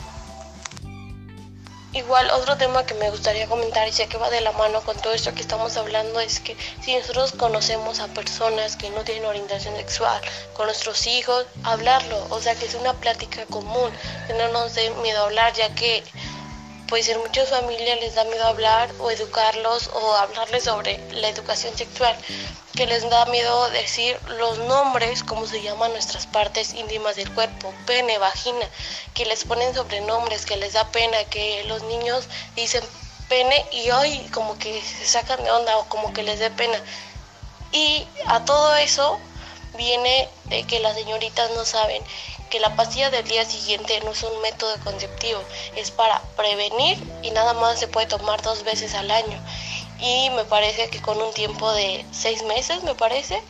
Igual 1.95 2.31
otro 2.33 2.57
tema 2.57 2.85
que 2.85 2.95
me 2.95 3.09
gustaría 3.11 3.47
comentar 3.47 3.87
y 3.87 3.93
sé 3.93 4.09
que 4.09 4.19
va 4.19 4.29
de 4.29 4.41
la 4.41 4.51
mano 4.53 4.81
con 4.83 4.97
todo 4.97 5.13
esto 5.13 5.33
que 5.33 5.41
estamos 5.41 5.77
hablando 5.77 6.19
es 6.19 6.41
que 6.41 6.57
si 6.83 6.97
nosotros 6.97 7.33
conocemos 7.33 8.01
a 8.01 8.09
personas 8.09 8.77
que 8.77 8.91
no 8.91 9.05
tienen 9.05 9.27
orientación 9.27 9.77
sexual 9.77 10.21
con 10.55 10.67
nuestros 10.67 11.07
hijos, 11.07 11.47
hablarlo, 11.63 12.27
o 12.31 12.41
sea 12.41 12.57
que 12.57 12.67
es 12.67 12.75
una 12.75 12.95
plática 12.95 13.47
común, 13.47 13.93
que 14.27 14.35
no 14.35 14.49
nos 14.49 14.75
dé 14.75 14.91
miedo 15.03 15.23
hablar 15.23 15.53
ya 15.53 15.73
que 15.77 16.03
pues 16.89 17.09
en 17.09 17.19
muchas 17.19 17.51
familias 17.51 18.01
les 18.01 18.17
da 18.17 18.25
miedo 18.25 18.45
hablar 18.45 18.91
o 18.99 19.11
educarlos 19.13 19.89
o 19.95 20.15
hablarles 20.17 20.65
sobre 20.65 20.99
la 21.13 21.29
educación 21.29 21.77
sexual, 21.77 22.17
que 22.75 22.87
les 22.87 23.09
da 23.09 23.25
miedo 23.27 23.71
decir 23.71 24.19
los 24.39 24.59
nombres, 24.59 25.23
como 25.23 25.47
se 25.47 25.63
llaman 25.63 25.93
nuestras 25.93 26.27
partes 26.27 26.75
íntimas 26.75 27.17
del 27.17 27.33
cuerpo, 27.33 27.73
pene, 27.87 28.19
vagina, 28.19 28.69
que 29.15 29.27
les 29.27 29.45
ponen 29.45 29.75
sobrenombres, 29.75 30.45
que 30.45 30.57
les 30.57 30.73
da 30.73 30.85
pena, 30.89 31.25
que 31.25 31.65
los 31.65 31.83
niños 31.85 32.27
dicen 32.57 32.83
pene 33.29 33.65
y 33.73 33.91
hoy 33.91 34.19
como 34.33 34.59
que 34.59 34.83
se 34.83 35.07
sacan 35.07 35.43
de 35.45 35.51
onda 35.51 35.77
o 35.79 35.89
como 35.89 36.13
que 36.13 36.23
les 36.23 36.41
dé 36.41 36.51
pena. 36.51 36.79
Y 37.73 38.07
a 38.27 38.45
todo 38.45 38.75
eso 38.77 39.19
viene 39.77 40.29
de 40.45 40.65
que 40.65 40.81
las 40.81 40.95
señoritas 40.95 41.51
no 41.53 41.65
saben 41.65 42.03
que 42.51 42.61
la 42.61 42.77
pastilla 42.77 43.11
del 43.11 43.27
día 43.27 43.45
siguiente 43.45 44.01
no 44.05 44.13
es 44.13 44.23
un 44.23 44.41
método 44.43 44.77
conceptivo, 44.85 45.43
es 45.75 45.91
para 45.91 46.21
prevenir 46.37 47.03
y 47.23 47.31
nada 47.33 47.53
más 47.53 47.81
se 47.81 47.89
puede 47.89 48.07
tomar 48.07 48.43
dos 48.43 48.63
veces 48.63 48.95
al 48.95 49.11
año. 49.11 49.41
Y 50.01 50.31
me 50.31 50.45
parece 50.45 50.89
que 50.91 51.01
con 51.01 51.21
un 51.21 51.33
tiempo 51.33 51.73
de 51.73 52.05
seis 52.13 52.43
meses, 52.45 52.83
me 52.83 52.95
parece. 52.95 53.41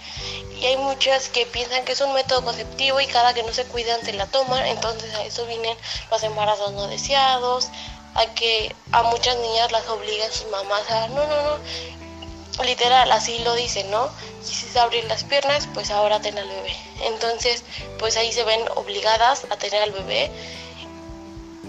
Y 0.60 0.66
hay 0.66 0.76
muchas 0.76 1.28
que 1.28 1.46
piensan 1.46 1.84
que 1.84 1.92
es 1.92 2.00
un 2.00 2.12
método 2.12 2.44
conceptivo 2.44 3.00
y 3.00 3.06
cada 3.06 3.34
que 3.34 3.42
no 3.42 3.52
se 3.52 3.64
cuidan 3.64 4.04
se 4.04 4.12
la 4.12 4.26
toman. 4.26 4.64
Entonces 4.66 5.14
a 5.14 5.24
eso 5.24 5.46
vienen 5.46 5.76
los 6.10 6.22
embarazos 6.22 6.72
no 6.72 6.86
deseados, 6.86 7.68
a 8.14 8.26
que 8.34 8.74
a 8.92 9.02
muchas 9.04 9.36
niñas 9.38 9.72
las 9.72 9.88
obligan 9.88 10.30
sus 10.30 10.48
mamás 10.50 10.88
a, 10.90 11.08
no, 11.08 11.26
no, 11.26 11.42
no, 11.42 12.64
literal, 12.64 13.10
así 13.10 13.38
lo 13.40 13.54
dicen, 13.54 13.90
¿no? 13.90 14.08
Quisiste 14.44 14.78
abrir 14.78 15.04
las 15.04 15.24
piernas, 15.24 15.68
pues 15.74 15.90
ahora 15.90 16.20
ten 16.20 16.38
al 16.38 16.48
bebé. 16.48 16.76
Entonces, 17.02 17.64
pues 17.98 18.16
ahí 18.16 18.32
se 18.32 18.44
ven 18.44 18.60
obligadas 18.76 19.46
a 19.50 19.56
tener 19.56 19.82
al 19.82 19.92
bebé. 19.92 20.30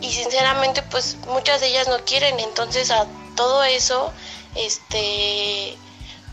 Y 0.02 0.14
sinceramente, 0.14 0.84
pues 0.84 1.16
muchas 1.28 1.62
de 1.62 1.68
ellas 1.68 1.88
no 1.88 2.04
quieren. 2.06 2.40
Entonces, 2.40 2.92
a 2.92 3.08
todo 3.36 3.64
eso, 3.64 4.12
este, 4.56 5.78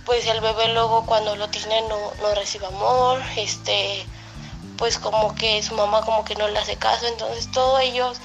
pues 0.05 0.27
el 0.27 0.41
bebé 0.41 0.69
luego 0.69 1.07
cuando 1.07 1.37
lo 1.37 1.49
tiene 1.49 1.83
no, 1.83 1.99
no 2.21 2.35
recibe 2.35 2.67
amor, 2.67 3.21
este, 3.37 4.05
pues 4.79 4.99
como 4.99 5.35
que 5.35 5.63
su 5.63 5.75
mamá 5.75 6.03
como 6.03 6.25
que 6.25 6.35
no 6.35 6.49
le 6.49 6.59
hace 6.59 6.77
caso. 6.77 7.07
Entonces, 7.07 7.51
todos 7.53 7.81
ellos 7.81 8.19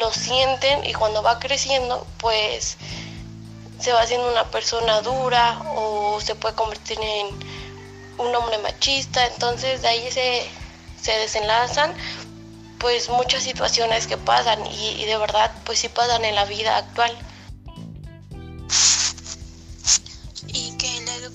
lo 0.00 0.12
sienten 0.12 0.84
y 0.84 0.92
cuando 0.92 1.22
va 1.22 1.38
creciendo, 1.38 2.06
pues 2.18 2.76
se 3.78 3.92
va 3.92 4.02
haciendo 4.02 4.30
una 4.30 4.50
persona 4.50 5.00
dura 5.02 5.60
o 5.76 6.20
se 6.20 6.34
puede 6.34 6.54
convertir 6.54 6.98
en 7.00 7.26
un 8.18 8.34
hombre 8.34 8.58
machista, 8.58 9.26
entonces 9.26 9.82
de 9.82 9.88
ahí 9.88 10.10
se, 10.10 10.48
se 11.00 11.12
desenlazan 11.18 11.94
pues 12.78 13.08
muchas 13.08 13.42
situaciones 13.42 14.06
que 14.06 14.16
pasan 14.16 14.66
y, 14.66 14.90
y 15.02 15.04
de 15.06 15.16
verdad 15.16 15.50
pues 15.64 15.78
sí 15.80 15.88
pasan 15.88 16.24
en 16.24 16.34
la 16.34 16.44
vida 16.44 16.76
actual. 16.76 17.12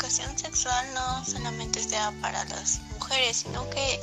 Educación 0.10 0.40
sexual 0.40 0.94
no 0.96 1.24
solamente 1.24 1.88
sea 1.88 2.12
para 2.20 2.44
las 2.46 2.80
mujeres, 2.94 3.44
sino 3.44 3.70
que 3.70 4.02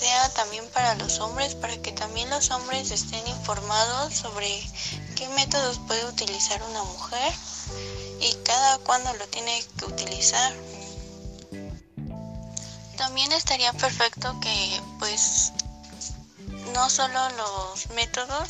sea 0.00 0.28
también 0.30 0.68
para 0.70 0.96
los 0.96 1.20
hombres, 1.20 1.54
para 1.54 1.76
que 1.76 1.92
también 1.92 2.28
los 2.28 2.50
hombres 2.50 2.90
estén 2.90 3.24
informados 3.28 4.14
sobre 4.14 4.48
qué 5.14 5.28
métodos 5.28 5.78
puede 5.86 6.04
utilizar 6.06 6.60
una 6.64 6.82
mujer 6.82 7.32
y 8.20 8.34
cada 8.44 8.78
cuándo 8.78 9.14
lo 9.14 9.28
tiene 9.28 9.64
que 9.78 9.84
utilizar. 9.84 10.52
También 12.96 13.30
estaría 13.30 13.72
perfecto 13.74 14.40
que 14.40 14.80
pues 14.98 15.52
no 16.74 16.90
solo 16.90 17.28
los 17.36 17.88
métodos 17.90 18.48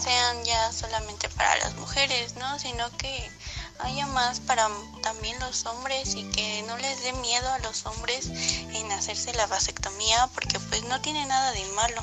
sean 0.00 0.44
ya 0.44 0.72
solamente 0.72 1.28
para 1.30 1.56
las 1.56 1.74
mujeres, 1.74 2.36
¿no? 2.36 2.56
Sino 2.60 2.88
que 2.98 3.32
haya 3.84 4.06
más 4.06 4.40
para 4.40 4.68
también 5.02 5.38
los 5.40 5.66
hombres 5.66 6.14
y 6.14 6.24
que 6.30 6.62
no 6.62 6.76
les 6.78 7.02
dé 7.02 7.12
miedo 7.14 7.52
a 7.52 7.58
los 7.60 7.84
hombres 7.86 8.26
en 8.26 8.90
hacerse 8.92 9.32
la 9.34 9.46
vasectomía 9.46 10.28
porque 10.34 10.58
pues 10.58 10.82
no 10.84 11.00
tiene 11.00 11.24
nada 11.26 11.52
de 11.52 11.64
malo. 11.76 12.02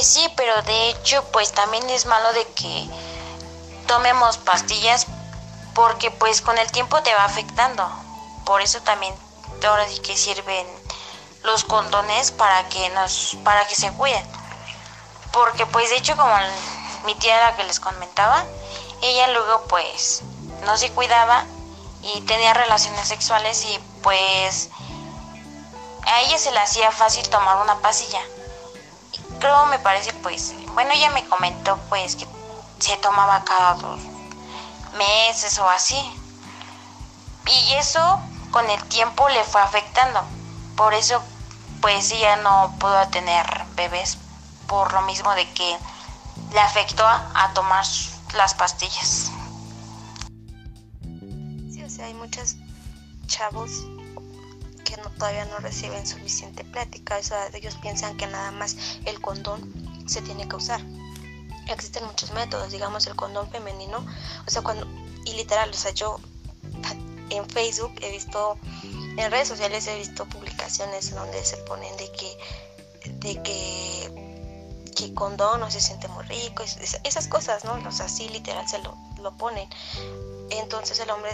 Sí, 0.00 0.26
pero 0.36 0.62
de 0.62 0.90
hecho 0.90 1.24
pues 1.32 1.52
también 1.52 1.88
es 1.90 2.06
malo 2.06 2.32
de 2.32 2.46
que 2.54 2.88
tomemos 3.86 4.38
pastillas 4.38 5.06
porque 5.74 6.10
pues 6.10 6.40
con 6.40 6.58
el 6.58 6.70
tiempo 6.70 7.02
te 7.02 7.14
va 7.14 7.24
afectando. 7.24 7.88
Por 8.44 8.62
eso 8.62 8.80
también 8.82 9.14
ahora 9.66 9.88
sí 9.88 9.98
que 9.98 10.16
sirven 10.16 10.66
los 11.42 11.64
condones 11.64 12.30
para 12.30 12.68
que 12.68 12.88
nos 12.90 13.36
para 13.42 13.66
que 13.66 13.74
se 13.74 13.90
cuiden. 13.92 14.24
Porque 15.32 15.66
pues 15.66 15.90
de 15.90 15.96
hecho 15.96 16.16
como 16.16 16.34
mi 17.04 17.14
tía 17.16 17.40
la 17.40 17.56
que 17.56 17.64
les 17.64 17.80
comentaba, 17.80 18.44
ella 19.02 19.28
luego 19.28 19.64
pues 19.68 20.22
no 20.64 20.76
se 20.76 20.90
cuidaba 20.90 21.44
y 22.02 22.20
tenía 22.22 22.54
relaciones 22.54 23.08
sexuales 23.08 23.64
y 23.64 23.78
pues 24.02 24.70
a 26.06 26.20
ella 26.20 26.38
se 26.38 26.52
le 26.52 26.58
hacía 26.58 26.90
fácil 26.90 27.28
tomar 27.28 27.56
una 27.62 27.76
pastilla. 27.78 28.20
Creo 29.40 29.66
me 29.66 29.78
parece 29.78 30.12
pues, 30.14 30.54
bueno 30.74 30.92
ella 30.92 31.10
me 31.10 31.26
comentó 31.28 31.78
pues 31.88 32.16
que 32.16 32.26
se 32.78 32.96
tomaba 32.98 33.44
cada 33.44 33.74
dos 33.74 34.00
meses 34.96 35.58
o 35.58 35.68
así. 35.68 35.98
Y 37.46 37.74
eso 37.74 38.20
con 38.50 38.68
el 38.70 38.82
tiempo 38.84 39.28
le 39.28 39.44
fue 39.44 39.60
afectando. 39.60 40.22
Por 40.76 40.94
eso 40.94 41.22
pues 41.80 42.10
ella 42.10 42.36
no 42.36 42.74
pudo 42.78 43.06
tener 43.08 43.46
bebés 43.74 44.18
por 44.66 44.92
lo 44.92 45.02
mismo 45.02 45.34
de 45.34 45.50
que 45.52 45.78
le 46.52 46.60
afectó 46.60 47.06
a, 47.06 47.50
tomar 47.54 47.84
las 48.34 48.54
pastillas. 48.54 49.30
Sí, 51.72 51.82
o 51.82 51.90
sea, 51.90 52.06
hay 52.06 52.14
muchos 52.14 52.56
chavos 53.26 53.70
que 54.84 54.96
todavía 55.18 55.44
no 55.46 55.58
reciben 55.58 56.06
suficiente 56.06 56.64
plática. 56.64 57.18
O 57.18 57.22
sea, 57.22 57.48
ellos 57.54 57.76
piensan 57.82 58.16
que 58.16 58.26
nada 58.26 58.50
más 58.52 58.76
el 59.04 59.20
condón 59.20 59.72
se 60.06 60.22
tiene 60.22 60.48
que 60.48 60.56
usar 60.56 60.80
existen 61.72 62.04
muchos 62.04 62.30
métodos, 62.32 62.70
digamos 62.70 63.06
el 63.06 63.16
condón 63.16 63.50
femenino, 63.50 64.04
o 64.46 64.50
sea, 64.50 64.62
cuando, 64.62 64.86
y 65.24 65.32
literal, 65.34 65.70
o 65.70 65.74
sea, 65.74 65.92
yo 65.92 66.20
en 67.30 67.48
Facebook 67.50 67.94
he 68.02 68.10
visto, 68.10 68.58
en 68.82 69.30
redes 69.30 69.48
sociales 69.48 69.86
he 69.86 69.96
visto 69.96 70.26
publicaciones 70.26 71.14
donde 71.14 71.44
se 71.44 71.56
ponen 71.58 71.96
de 71.96 72.10
que, 72.12 73.10
de 73.10 73.42
que, 73.42 74.25
que 74.96 75.14
condón 75.14 75.60
no 75.60 75.70
se 75.70 75.80
siente 75.80 76.08
muy 76.08 76.24
rico, 76.24 76.64
esas 77.04 77.28
cosas, 77.28 77.64
¿no? 77.64 77.74
O 77.86 77.92
sea, 77.92 78.08
sí, 78.08 78.28
literal 78.30 78.66
se 78.68 78.78
lo, 78.78 78.96
lo 79.20 79.36
ponen. 79.36 79.68
Entonces 80.50 80.98
el 81.00 81.10
hombre 81.10 81.30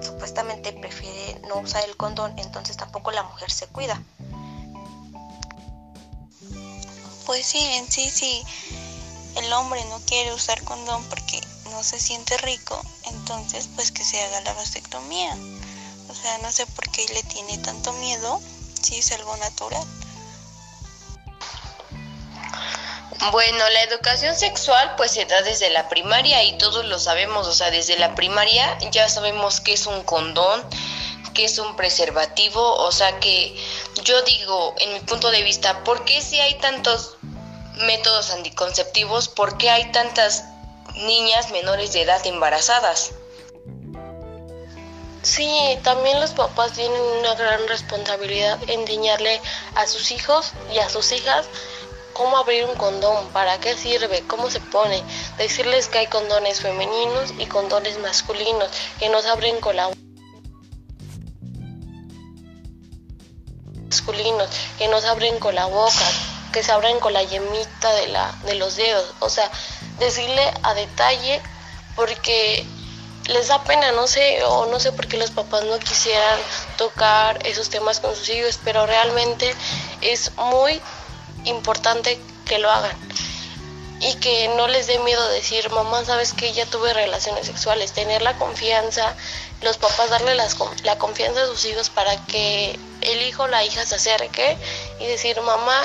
supuestamente 0.00 0.72
prefiere 0.72 1.40
no 1.48 1.58
usar 1.58 1.84
el 1.84 1.96
condón, 1.96 2.36
entonces 2.38 2.76
tampoco 2.76 3.12
la 3.12 3.22
mujer 3.24 3.50
se 3.50 3.66
cuida. 3.68 4.02
Pues 7.26 7.46
sí, 7.46 7.58
en 7.58 7.90
sí, 7.90 8.10
sí 8.10 8.42
el 9.36 9.52
hombre 9.52 9.82
no 9.86 10.00
quiere 10.00 10.32
usar 10.32 10.62
condón 10.64 11.04
porque 11.04 11.40
no 11.70 11.82
se 11.82 11.98
siente 11.98 12.36
rico, 12.38 12.80
entonces 13.04 13.68
pues 13.74 13.90
que 13.90 14.04
se 14.04 14.22
haga 14.22 14.40
la 14.42 14.52
vasectomía. 14.54 15.36
O 16.08 16.14
sea, 16.14 16.38
no 16.38 16.52
sé 16.52 16.66
por 16.66 16.90
qué 16.90 17.06
le 17.14 17.22
tiene 17.22 17.58
tanto 17.58 17.92
miedo 17.94 18.40
si 18.82 18.98
es 18.98 19.12
algo 19.12 19.36
natural. 19.38 19.86
Bueno, 23.30 23.68
la 23.70 23.82
educación 23.84 24.34
sexual 24.34 24.94
pues 24.96 25.12
se 25.12 25.24
da 25.26 25.42
desde 25.42 25.70
la 25.70 25.88
primaria 25.88 26.42
y 26.42 26.58
todos 26.58 26.84
lo 26.86 26.98
sabemos, 26.98 27.46
o 27.46 27.52
sea, 27.52 27.70
desde 27.70 27.96
la 27.96 28.16
primaria 28.16 28.76
ya 28.90 29.08
sabemos 29.08 29.60
qué 29.60 29.74
es 29.74 29.86
un 29.86 30.02
condón, 30.02 30.64
qué 31.32 31.44
es 31.44 31.58
un 31.58 31.76
preservativo, 31.76 32.74
o 32.74 32.90
sea 32.90 33.20
que 33.20 33.56
yo 34.02 34.22
digo, 34.22 34.74
en 34.80 34.94
mi 34.94 35.00
punto 35.00 35.30
de 35.30 35.42
vista, 35.44 35.84
¿por 35.84 36.04
qué 36.04 36.20
si 36.20 36.40
hay 36.40 36.54
tantos 36.54 37.16
métodos 37.86 38.32
anticonceptivos, 38.32 39.28
¿por 39.28 39.56
qué 39.56 39.70
hay 39.70 39.92
tantas 39.92 40.44
niñas 40.96 41.50
menores 41.52 41.92
de 41.92 42.02
edad 42.02 42.26
embarazadas? 42.26 43.12
Sí, 45.22 45.78
también 45.84 46.20
los 46.20 46.32
papás 46.32 46.72
tienen 46.72 47.00
una 47.20 47.34
gran 47.34 47.68
responsabilidad 47.68 48.58
en 48.64 48.80
enseñarle 48.80 49.40
a 49.76 49.86
sus 49.86 50.10
hijos 50.10 50.52
y 50.74 50.78
a 50.80 50.88
sus 50.88 51.12
hijas 51.12 51.46
cómo 52.22 52.36
abrir 52.36 52.64
un 52.66 52.76
condón, 52.76 53.26
para 53.30 53.58
qué 53.58 53.76
sirve, 53.76 54.22
cómo 54.28 54.48
se 54.48 54.60
pone, 54.60 55.02
decirles 55.38 55.88
que 55.88 55.98
hay 55.98 56.06
condones 56.06 56.60
femeninos 56.60 57.34
y 57.36 57.46
condones 57.46 57.98
masculinos, 57.98 58.68
que 59.00 59.08
nos 59.08 59.26
abren 59.26 59.58
con 59.60 59.74
la 59.74 59.90
masculinos, 63.88 64.48
que 64.78 64.86
nos 64.86 65.04
abren 65.04 65.40
con 65.40 65.56
la 65.56 65.66
boca, 65.66 66.06
que 66.52 66.62
se 66.62 66.70
abren 66.70 67.00
con 67.00 67.12
la 67.12 67.24
yemita 67.24 67.92
de, 67.94 68.06
la, 68.06 68.32
de 68.44 68.54
los 68.54 68.76
dedos. 68.76 69.14
O 69.18 69.28
sea, 69.28 69.50
decirle 69.98 70.48
a 70.62 70.74
detalle 70.74 71.42
porque 71.96 72.64
les 73.26 73.48
da 73.48 73.62
pena, 73.64 73.90
no 73.92 74.06
sé, 74.06 74.44
o 74.44 74.66
no 74.66 74.78
sé 74.78 74.92
por 74.92 75.08
qué 75.08 75.16
los 75.16 75.32
papás 75.32 75.64
no 75.64 75.78
quisieran 75.78 76.38
tocar 76.76 77.44
esos 77.46 77.68
temas 77.68 77.98
con 77.98 78.14
sus 78.14 78.28
hijos, 78.28 78.60
pero 78.62 78.86
realmente 78.86 79.54
es 80.00 80.32
muy 80.36 80.80
importante 81.44 82.18
que 82.46 82.58
lo 82.58 82.70
hagan. 82.70 82.96
y 84.04 84.14
que 84.14 84.48
no 84.56 84.66
les 84.66 84.88
dé 84.88 84.98
miedo 84.98 85.28
decir, 85.28 85.70
mamá, 85.70 86.04
sabes 86.04 86.32
que 86.32 86.52
ya 86.52 86.66
tuve 86.66 86.92
relaciones 86.92 87.46
sexuales, 87.46 87.92
tener 87.92 88.20
la 88.20 88.36
confianza, 88.36 89.14
los 89.60 89.76
papás 89.76 90.10
darle 90.10 90.34
las, 90.34 90.56
la 90.82 90.98
confianza 90.98 91.44
a 91.44 91.46
sus 91.46 91.64
hijos 91.66 91.88
para 91.88 92.16
que 92.26 92.76
el 93.00 93.22
hijo 93.22 93.44
o 93.44 93.46
la 93.46 93.64
hija 93.64 93.86
se 93.86 93.94
acerque 93.94 94.58
y 94.98 95.06
decir, 95.06 95.40
mamá, 95.40 95.80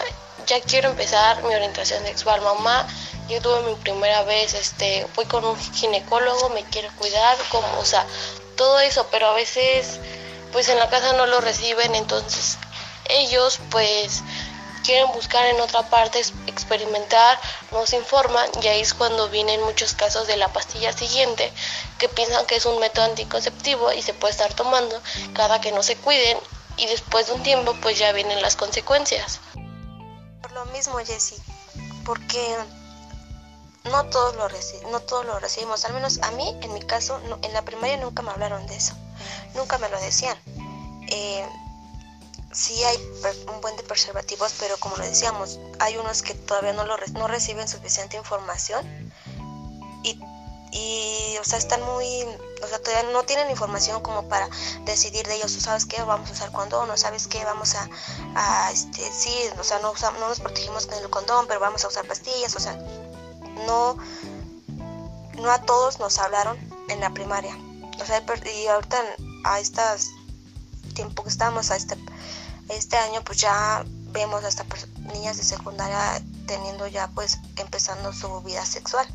ya 0.47 0.59
quiero 0.61 0.89
empezar 0.89 1.43
mi 1.43 1.53
orientación 1.53 2.03
sexual, 2.05 2.41
mamá, 2.41 2.87
yo 3.29 3.41
tuve 3.41 3.61
mi 3.69 3.75
primera 3.75 4.23
vez, 4.23 4.53
este, 4.53 5.05
voy 5.15 5.25
con 5.25 5.45
un 5.45 5.59
ginecólogo, 5.73 6.49
me 6.49 6.63
quiere 6.63 6.89
cuidar, 6.97 7.37
como, 7.49 7.67
o 7.79 7.85
sea, 7.85 8.05
todo 8.55 8.79
eso, 8.79 9.05
pero 9.11 9.27
a 9.27 9.33
veces, 9.33 9.99
pues 10.51 10.69
en 10.69 10.79
la 10.79 10.89
casa 10.89 11.13
no 11.13 11.25
lo 11.25 11.41
reciben, 11.41 11.93
entonces 11.93 12.57
ellos, 13.09 13.59
pues, 13.69 14.23
quieren 14.87 15.11
buscar 15.11 15.45
en 15.47 15.59
otra 15.59 15.89
parte, 15.89 16.21
experimentar, 16.47 17.37
nos 17.73 17.91
informan 17.91 18.49
y 18.63 18.67
ahí 18.67 18.79
es 18.79 18.93
cuando 18.93 19.27
vienen 19.27 19.61
muchos 19.63 19.93
casos 19.93 20.27
de 20.27 20.37
la 20.37 20.47
pastilla 20.47 20.93
siguiente 20.93 21.51
que 21.99 22.07
piensan 22.07 22.45
que 22.45 22.55
es 22.55 22.65
un 22.65 22.79
método 22.79 23.03
anticonceptivo 23.03 23.91
y 23.91 24.01
se 24.01 24.13
puede 24.13 24.31
estar 24.31 24.53
tomando 24.53 24.97
cada 25.33 25.59
que 25.59 25.73
no 25.73 25.83
se 25.83 25.97
cuiden 25.97 26.37
y 26.77 26.85
después 26.85 27.27
de 27.27 27.33
un 27.33 27.43
tiempo 27.43 27.75
pues 27.81 27.99
ya 27.99 28.13
vienen 28.13 28.41
las 28.41 28.55
consecuencias. 28.55 29.41
Lo 30.53 30.65
mismo 30.67 30.97
Jessy, 30.99 31.35
porque 32.05 32.55
no 33.91 34.05
todos 34.05 34.37
lo 34.37 34.47
no 34.89 35.01
todos 35.01 35.25
lo 35.25 35.37
recibimos, 35.39 35.83
al 35.83 35.95
menos 35.95 36.19
a 36.21 36.31
mí 36.31 36.57
en 36.61 36.73
mi 36.73 36.81
caso 36.81 37.19
en 37.41 37.53
la 37.53 37.61
primaria 37.63 37.97
nunca 37.97 38.21
me 38.21 38.31
hablaron 38.31 38.65
de 38.67 38.77
eso, 38.77 38.93
nunca 39.53 39.77
me 39.79 39.89
lo 39.89 39.99
decían. 39.99 40.37
Eh, 41.09 41.45
sí 42.57 42.83
hay 42.83 42.97
un 43.53 43.61
buen 43.61 43.77
de 43.77 43.83
preservativos, 43.83 44.55
pero 44.59 44.77
como 44.77 44.97
lo 44.97 45.03
decíamos, 45.03 45.59
hay 45.79 45.97
unos 45.97 46.23
que 46.23 46.33
todavía 46.33 46.73
no, 46.73 46.85
lo, 46.85 46.97
no 47.13 47.27
reciben 47.27 47.67
suficiente 47.67 48.17
información 48.17 48.83
y, 50.01 50.19
y, 50.71 51.37
o 51.39 51.43
sea, 51.43 51.59
están 51.59 51.83
muy, 51.83 52.23
o 52.63 52.67
sea, 52.67 52.79
todavía 52.79 53.11
no 53.11 53.23
tienen 53.23 53.51
información 53.51 54.01
como 54.01 54.27
para 54.27 54.49
decidir 54.85 55.27
de 55.27 55.35
ellos, 55.35 55.51
¿sabes 55.51 55.85
qué? 55.85 56.01
Vamos 56.01 56.31
a 56.31 56.33
usar 56.33 56.51
condón, 56.51 56.87
¿no 56.87 56.97
sabes 56.97 57.27
qué? 57.27 57.43
Vamos 57.45 57.75
a, 57.75 57.87
a 58.35 58.71
este, 58.71 59.07
sí, 59.11 59.35
o 59.59 59.63
sea, 59.63 59.77
no, 59.79 59.93
no 60.19 60.27
nos 60.27 60.39
protegimos 60.39 60.87
con 60.87 60.97
el 60.97 61.09
condón, 61.11 61.45
pero 61.47 61.59
vamos 61.59 61.85
a 61.85 61.89
usar 61.89 62.07
pastillas, 62.07 62.55
o 62.55 62.59
sea, 62.59 62.73
no, 63.67 63.97
no 65.37 65.51
a 65.51 65.61
todos 65.61 65.99
nos 65.99 66.17
hablaron 66.17 66.57
en 66.89 67.01
la 67.01 67.11
primaria. 67.13 67.55
O 68.01 68.05
sea, 68.05 68.23
y 68.53 68.67
ahorita 68.67 68.97
a 69.43 69.59
estas 69.59 70.09
tiempo 70.97 71.21
que 71.21 71.29
estamos, 71.29 71.69
a 71.69 71.75
este 71.75 71.95
este 72.69 72.97
año 72.97 73.23
pues 73.23 73.39
ya 73.39 73.83
vemos 74.11 74.43
hasta 74.43 74.65
niñas 75.13 75.37
de 75.37 75.43
secundaria 75.43 76.21
teniendo 76.45 76.87
ya 76.87 77.07
pues 77.09 77.37
empezando 77.57 78.13
su 78.13 78.41
vida 78.41 78.65
sexual. 78.65 79.07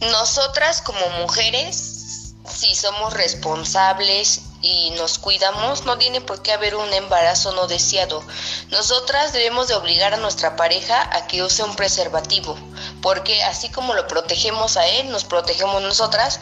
Nosotras 0.00 0.82
como 0.82 1.08
mujeres, 1.20 2.34
si 2.44 2.74
somos 2.74 3.12
responsables 3.12 4.42
y 4.60 4.90
nos 4.96 5.18
cuidamos, 5.18 5.84
no 5.84 5.96
tiene 5.96 6.20
por 6.20 6.42
qué 6.42 6.52
haber 6.52 6.74
un 6.74 6.92
embarazo 6.92 7.52
no 7.52 7.66
deseado. 7.66 8.22
Nosotras 8.70 9.32
debemos 9.32 9.68
de 9.68 9.74
obligar 9.74 10.14
a 10.14 10.16
nuestra 10.16 10.56
pareja 10.56 11.08
a 11.16 11.26
que 11.26 11.42
use 11.42 11.62
un 11.62 11.76
preservativo, 11.76 12.56
porque 13.02 13.42
así 13.42 13.68
como 13.68 13.94
lo 13.94 14.06
protegemos 14.06 14.76
a 14.76 14.86
él, 14.86 15.10
nos 15.10 15.24
protegemos 15.24 15.82
nosotras 15.82 16.40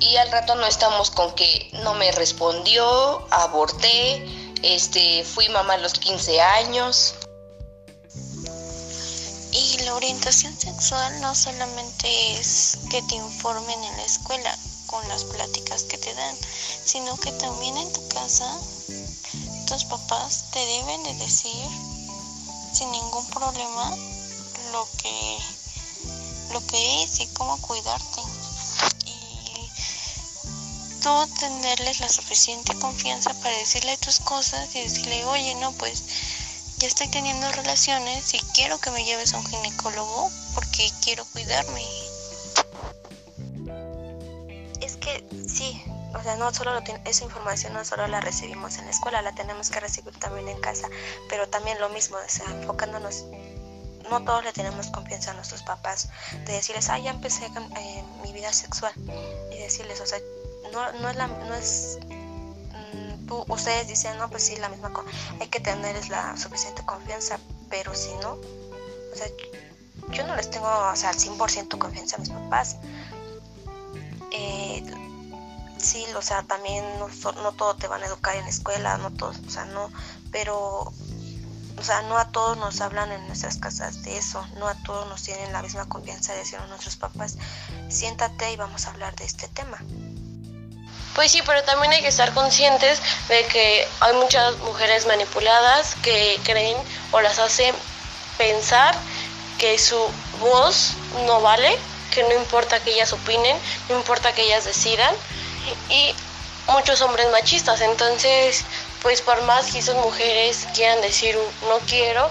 y 0.00 0.16
al 0.16 0.30
rato 0.32 0.54
no 0.54 0.66
estamos 0.66 1.10
con 1.10 1.34
que 1.34 1.70
no 1.84 1.94
me 1.94 2.10
respondió, 2.12 3.26
aborté, 3.30 4.26
este, 4.62 5.22
fui 5.22 5.48
mamá 5.50 5.74
a 5.74 5.78
los 5.78 5.92
15 5.92 6.40
años. 6.40 7.14
Y 9.52 9.78
la 9.84 9.94
orientación 9.94 10.56
sexual 10.58 11.20
no 11.20 11.34
solamente 11.34 12.32
es 12.38 12.78
que 12.90 13.02
te 13.02 13.14
informen 13.14 13.84
en 13.84 13.96
la 13.96 14.04
escuela 14.04 14.56
con 14.86 15.06
las 15.08 15.24
pláticas 15.24 15.82
que 15.84 15.98
te 15.98 16.14
dan, 16.14 16.36
sino 16.84 17.18
que 17.18 17.32
también 17.32 17.76
en 17.76 17.92
tu 17.92 18.08
casa 18.08 18.58
tus 19.66 19.84
papás 19.84 20.44
te 20.52 20.58
deben 20.58 21.02
de 21.02 21.14
decir 21.14 21.66
sin 22.72 22.90
ningún 22.92 23.26
problema 23.30 23.94
lo 24.72 24.88
que 25.02 25.38
lo 26.52 26.66
que 26.66 27.02
es 27.02 27.20
y 27.20 27.26
cómo 27.28 27.60
cuidarte 27.60 28.22
tú 31.00 31.26
tenerles 31.38 32.00
la 32.00 32.08
suficiente 32.08 32.74
confianza 32.74 33.32
para 33.34 33.56
decirle 33.56 33.96
tus 33.98 34.20
cosas 34.20 34.74
y 34.74 34.80
decirle, 34.80 35.24
oye, 35.26 35.54
no, 35.56 35.72
pues 35.72 36.02
ya 36.78 36.86
estoy 36.86 37.08
teniendo 37.08 37.50
relaciones 37.52 38.34
y 38.34 38.38
quiero 38.54 38.78
que 38.78 38.90
me 38.90 39.04
lleves 39.04 39.34
a 39.34 39.38
un 39.38 39.46
ginecólogo 39.46 40.30
porque 40.54 40.90
quiero 41.02 41.24
cuidarme. 41.26 41.82
Es 44.80 44.96
que 44.96 45.24
sí, 45.48 45.82
o 46.18 46.22
sea, 46.22 46.36
no 46.36 46.52
solo 46.52 46.72
esa 47.04 47.24
información 47.24 47.72
no 47.74 47.84
solo 47.84 48.06
la 48.06 48.20
recibimos 48.20 48.78
en 48.78 48.86
la 48.86 48.90
escuela, 48.90 49.22
la 49.22 49.34
tenemos 49.34 49.70
que 49.70 49.80
recibir 49.80 50.18
también 50.18 50.48
en 50.48 50.60
casa, 50.60 50.88
pero 51.28 51.48
también 51.48 51.80
lo 51.80 51.88
mismo, 51.90 52.16
o 52.16 52.28
sea, 52.28 52.46
enfocándonos 52.50 53.24
no 54.08 54.24
todos 54.24 54.44
le 54.44 54.52
tenemos 54.52 54.88
confianza 54.88 55.30
a 55.30 55.34
nuestros 55.34 55.62
papás 55.62 56.08
de 56.46 56.52
decirles, 56.52 56.88
ah, 56.88 56.98
ya 56.98 57.10
empecé 57.10 57.46
eh, 57.46 58.04
mi 58.22 58.32
vida 58.32 58.52
sexual 58.52 58.92
y 59.52 59.58
decirles, 59.58 60.00
o 60.00 60.06
sea, 60.06 60.18
no, 60.72 60.92
no 61.00 61.10
es 61.10 61.16
la, 61.16 61.26
no 61.26 61.54
es 61.54 61.98
mm, 62.02 63.26
tú, 63.26 63.44
ustedes 63.48 63.88
dicen, 63.88 64.16
no, 64.18 64.28
pues 64.28 64.44
sí, 64.44 64.56
la 64.56 64.68
misma, 64.68 64.92
hay 65.40 65.48
que 65.48 65.60
tener 65.60 66.08
la 66.08 66.36
suficiente 66.36 66.84
confianza, 66.84 67.38
pero 67.70 67.94
si 67.94 68.12
no, 68.22 68.32
o 68.32 69.16
sea, 69.16 69.26
yo 70.10 70.26
no 70.26 70.36
les 70.36 70.50
tengo, 70.50 70.66
o 70.66 70.96
sea, 70.96 71.10
al 71.10 71.16
100% 71.16 71.78
confianza 71.78 72.16
a 72.16 72.18
mis 72.20 72.30
papás. 72.30 72.76
Eh, 74.30 74.82
sí, 75.78 76.04
o 76.16 76.22
sea, 76.22 76.42
también 76.42 76.84
no, 76.98 77.08
no 77.42 77.52
todo 77.52 77.76
te 77.76 77.88
van 77.88 78.02
a 78.02 78.06
educar 78.06 78.36
en 78.36 78.44
la 78.44 78.50
escuela, 78.50 78.98
no 78.98 79.10
todos, 79.10 79.38
o 79.46 79.50
sea, 79.50 79.64
no, 79.66 79.90
pero 80.30 80.92
o 81.78 81.84
sea, 81.84 82.02
no 82.02 82.18
a 82.18 82.26
todos 82.26 82.56
nos 82.56 82.80
hablan 82.80 83.12
en 83.12 83.26
nuestras 83.26 83.56
casas 83.56 84.02
de 84.02 84.18
eso, 84.18 84.46
no 84.56 84.68
a 84.68 84.74
todos 84.74 85.08
nos 85.08 85.22
tienen 85.22 85.52
la 85.52 85.62
misma 85.62 85.88
confianza 85.88 86.32
de 86.32 86.40
decir 86.40 86.58
a 86.58 86.66
nuestros 86.66 86.96
papás, 86.96 87.36
siéntate 87.88 88.52
y 88.52 88.56
vamos 88.56 88.86
a 88.86 88.90
hablar 88.90 89.14
de 89.16 89.24
este 89.24 89.48
tema. 89.48 89.78
Pues 91.14 91.32
sí, 91.32 91.42
pero 91.44 91.62
también 91.64 91.92
hay 91.92 92.00
que 92.00 92.08
estar 92.08 92.32
conscientes 92.32 93.00
de 93.28 93.44
que 93.46 93.86
hay 94.00 94.14
muchas 94.14 94.56
mujeres 94.58 95.06
manipuladas 95.06 95.96
que 95.96 96.38
creen 96.44 96.76
o 97.10 97.20
las 97.20 97.38
hacen 97.38 97.74
pensar 98.36 98.94
que 99.58 99.78
su 99.78 99.98
voz 100.40 100.92
no 101.26 101.40
vale, 101.40 101.76
que 102.14 102.22
no 102.22 102.34
importa 102.34 102.80
que 102.80 102.92
ellas 102.92 103.12
opinen, 103.12 103.56
no 103.88 103.96
importa 103.96 104.32
que 104.32 104.42
ellas 104.42 104.64
decidan 104.64 105.14
y 105.90 106.14
muchos 106.68 107.00
hombres 107.02 107.28
machistas. 107.30 107.80
Entonces, 107.80 108.64
pues 109.02 109.22
por 109.22 109.40
más 109.42 109.70
que 109.70 109.78
esas 109.78 109.96
mujeres 109.96 110.66
quieran 110.74 111.00
decir 111.00 111.36
un 111.36 111.68
no 111.68 111.78
quiero, 111.80 112.30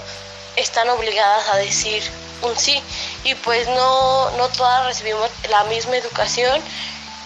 están 0.55 0.89
obligadas 0.89 1.47
a 1.49 1.57
decir 1.57 2.03
un 2.41 2.57
sí 2.57 2.81
y 3.23 3.35
pues 3.35 3.67
no, 3.67 4.31
no 4.31 4.47
todas 4.49 4.85
recibimos 4.85 5.29
la 5.49 5.63
misma 5.65 5.97
educación 5.97 6.61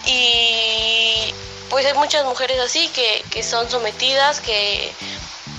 y 0.06 1.34
pues 1.72 1.86
hay 1.86 1.94
muchas 1.94 2.24
mujeres 2.26 2.60
así 2.60 2.88
que, 2.88 3.24
que 3.30 3.42
son 3.42 3.70
sometidas, 3.70 4.40
que, 4.40 4.92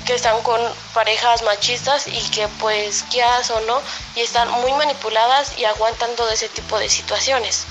que 0.06 0.14
están 0.14 0.42
con 0.44 0.62
parejas 0.94 1.42
machistas 1.42 2.08
y 2.08 2.22
que 2.30 2.48
pues 2.60 3.04
quieras 3.10 3.50
o 3.50 3.60
no, 3.62 3.82
y 4.16 4.20
están 4.22 4.50
muy 4.62 4.72
manipuladas 4.74 5.58
y 5.58 5.66
aguantan 5.66 6.16
todo 6.16 6.30
ese 6.30 6.50
tipo 6.50 6.78
de 6.78 6.88
situaciones. 6.88 7.66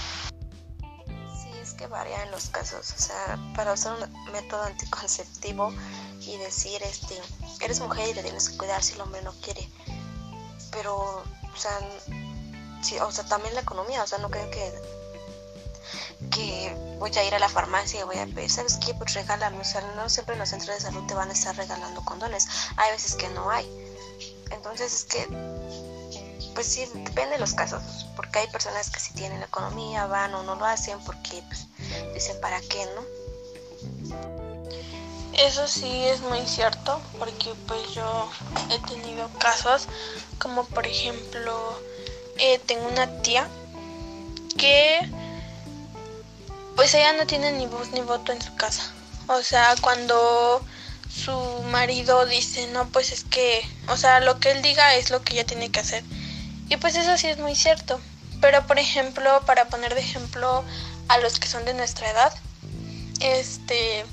Sí, 1.40 1.51
es 1.61 1.75
que 1.75 1.87
varían 1.87 2.31
los 2.33 2.48
casos, 2.48 2.92
o 2.96 3.01
sea, 3.01 3.38
para 3.55 3.75
usar 3.75 3.94
un 3.94 4.33
método 4.33 4.64
anticonceptivo 4.64 5.72
y 6.27 6.37
decir, 6.39 6.83
este, 6.83 7.21
eres 7.61 7.81
mujer 7.81 8.09
y 8.09 8.15
te 8.15 8.23
tienes 8.23 8.49
que 8.49 8.57
cuidar 8.57 8.83
si 8.83 8.95
el 8.95 9.01
hombre 9.01 9.23
no 9.23 9.33
quiere, 9.41 9.69
pero, 10.71 10.97
o 10.97 11.57
sea, 11.57 11.79
sí, 12.83 12.99
o 12.99 13.11
sea, 13.11 13.25
también 13.25 13.55
la 13.55 13.61
economía, 13.61 14.03
o 14.03 14.07
sea, 14.07 14.19
no 14.19 14.31
creo 14.31 14.51
que 14.51 15.03
que 16.31 16.75
voy 16.99 17.11
a 17.17 17.25
ir 17.25 17.35
a 17.35 17.39
la 17.39 17.49
farmacia 17.49 18.01
y 18.01 18.05
voy 18.05 18.19
a 18.19 18.27
pedir, 18.27 18.51
¿sabes 18.51 18.79
qué? 18.79 18.95
Pues 18.95 19.15
regálame, 19.15 19.59
o 19.59 19.65
sea, 19.65 19.81
no 19.97 20.09
siempre 20.09 20.35
en 20.35 20.39
los 20.39 20.49
centros 20.49 20.77
de 20.77 20.81
salud 20.81 21.07
te 21.07 21.15
van 21.15 21.31
a 21.31 21.33
estar 21.33 21.57
regalando 21.57 22.05
condones, 22.05 22.47
hay 22.77 22.91
veces 22.93 23.15
que 23.15 23.29
no 23.31 23.51
hay. 23.51 23.69
Entonces 24.51 24.93
es 24.95 25.05
que, 25.05 25.27
pues 26.55 26.67
sí, 26.67 26.87
depende 26.95 27.33
de 27.35 27.39
los 27.39 27.55
casos, 27.55 28.07
porque 28.17 28.41
hay 28.41 28.47
personas 28.49 28.91
que 28.91 29.01
si 29.01 29.13
tienen 29.15 29.41
la 29.41 29.47
economía 29.47 30.07
van 30.07 30.35
o 30.35 30.43
no 30.43 30.55
lo 30.55 30.65
hacen 30.65 30.99
porque 31.05 31.43
pues, 31.49 31.67
dicen 32.15 32.41
para 32.41 32.61
qué, 32.61 32.85
¿no? 32.95 33.03
Eso 35.35 35.66
sí 35.66 36.05
es 36.05 36.21
muy 36.21 36.47
cierto, 36.47 37.01
porque 37.18 37.53
pues 37.66 37.95
yo 37.95 38.31
he 38.71 38.79
tenido 38.87 39.29
casos 39.38 39.88
como 40.38 40.64
por 40.66 40.87
ejemplo, 40.87 41.81
eh, 42.38 42.59
tengo 42.66 42.88
una 42.88 43.23
tía 43.23 43.49
que 44.59 44.99
pues 46.77 46.95
ella 46.95 47.12
no 47.12 47.27
tiene 47.27 47.53
ni 47.53 47.66
voz 47.66 47.90
ni 47.92 48.01
voto 48.01 48.33
en 48.33 48.42
su 48.42 48.55
casa. 48.57 48.92
O 49.29 49.42
sea, 49.42 49.75
cuando 49.81 50.64
su 51.09 51.33
marido 51.71 52.27
dice, 52.27 52.66
no, 52.68 52.88
pues 52.88 53.12
es 53.12 53.25
que, 53.25 53.62
o 53.88 53.97
sea, 53.97 54.21
lo 54.21 54.40
que 54.40 54.51
él 54.51 54.62
diga 54.62 54.95
es 54.97 55.11
lo 55.11 55.23
que 55.23 55.35
ella 55.35 55.47
tiene 55.47 55.71
que 55.71 55.81
hacer. 55.81 56.03
Y 56.68 56.77
pues 56.79 56.97
eso 56.97 57.16
sí 57.18 57.29
es 57.29 57.38
muy 57.38 57.55
cierto. 57.55 58.01
Pero 58.40 58.66
por 58.66 58.79
ejemplo, 58.79 59.42
para 59.47 59.68
poner 59.68 59.95
de 59.95 60.01
ejemplo 60.01 60.64
a 61.09 61.18
los 61.18 61.38
que 61.38 61.47
son 61.47 61.64
de 61.64 61.75
nuestra 61.75 62.11
edad, 62.11 62.33
este, 63.21 64.05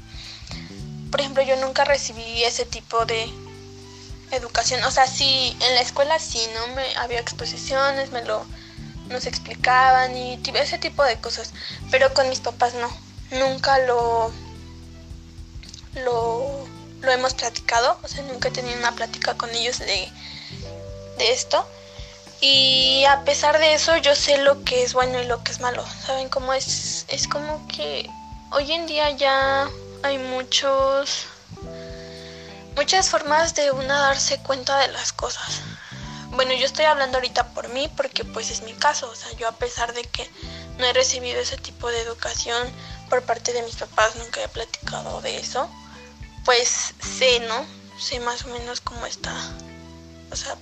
por 1.12 1.22
ejemplo, 1.22 1.43
yo 1.43 1.56
nunca 1.58 1.84
recibí 1.86 2.43
ese 2.43 2.65
tipo 2.65 3.06
de 3.06 3.30
educación. 4.32 4.84
O 4.84 4.91
sea, 4.91 5.08
sí, 5.08 5.56
en 5.62 5.76
la 5.76 5.82
escuela 5.82 6.19
sí, 6.19 6.41
¿no? 6.54 6.76
Me, 6.76 6.95
había 6.98 7.19
exposiciones, 7.19 8.12
me 8.12 8.24
lo 8.24 8.45
nos 9.10 9.26
explicaban 9.26 10.15
y 10.15 10.39
ese 10.54 10.78
tipo 10.78 11.04
de 11.04 11.19
cosas. 11.19 11.52
Pero 11.91 12.13
con 12.13 12.30
mis 12.30 12.39
papás 12.39 12.74
no. 12.76 12.89
Nunca 13.32 13.80
lo, 13.80 14.32
lo, 15.95 16.67
lo 17.02 17.12
hemos 17.12 17.34
platicado. 17.34 17.98
O 18.04 18.08
sea, 18.08 18.24
nunca 18.24 18.50
he 18.50 18.52
tenido 18.52 18.78
una 18.78 18.93
plática 18.93 19.36
con 19.36 19.50
ellos 19.50 19.80
de, 19.80 20.08
de 21.17 21.32
esto. 21.32 21.67
Y 22.41 23.04
a 23.06 23.24
pesar 23.26 23.60
de 23.60 23.74
eso, 23.74 23.98
yo 23.98 24.15
sé 24.15 24.38
lo 24.38 24.63
que 24.63 24.84
es 24.84 24.93
bueno 24.93 25.19
y 25.19 25.26
lo 25.26 25.43
que 25.43 25.52
es 25.52 25.60
malo. 25.60 25.84
¿Saben 26.06 26.30
cómo 26.30 26.54
es? 26.54 27.06
Es 27.10 27.28
como 27.28 27.67
que 27.67 28.10
hoy 28.52 28.72
en 28.72 28.86
día 28.86 29.10
ya 29.12 29.69
hay 30.03 30.17
muchos 30.17 31.25
muchas 32.75 33.09
formas 33.09 33.55
de 33.55 33.71
una 33.71 33.99
darse 33.99 34.39
cuenta 34.39 34.77
de 34.79 34.88
las 34.89 35.12
cosas. 35.12 35.62
Bueno, 36.31 36.53
yo 36.53 36.65
estoy 36.65 36.85
hablando 36.85 37.17
ahorita 37.17 37.49
por 37.53 37.67
mí 37.69 37.91
porque 37.97 38.23
pues 38.23 38.51
es 38.51 38.62
mi 38.62 38.73
caso, 38.73 39.09
o 39.09 39.15
sea, 39.15 39.31
yo 39.33 39.47
a 39.47 39.57
pesar 39.57 39.93
de 39.93 40.03
que 40.03 40.29
no 40.77 40.85
he 40.85 40.93
recibido 40.93 41.41
ese 41.41 41.57
tipo 41.57 41.89
de 41.89 41.99
educación 42.01 42.69
por 43.09 43.23
parte 43.23 43.51
de 43.51 43.63
mis 43.63 43.75
papás, 43.75 44.15
nunca 44.15 44.41
he 44.41 44.47
platicado 44.47 45.19
de 45.21 45.38
eso, 45.38 45.69
pues 46.45 46.93
sé, 47.01 47.41
¿no? 47.41 47.65
Sé 47.99 48.21
más 48.21 48.45
o 48.45 48.47
menos 48.47 48.79
cómo 48.79 49.05
está. 49.05 49.33
O 50.31 50.35
sea, 50.35 50.55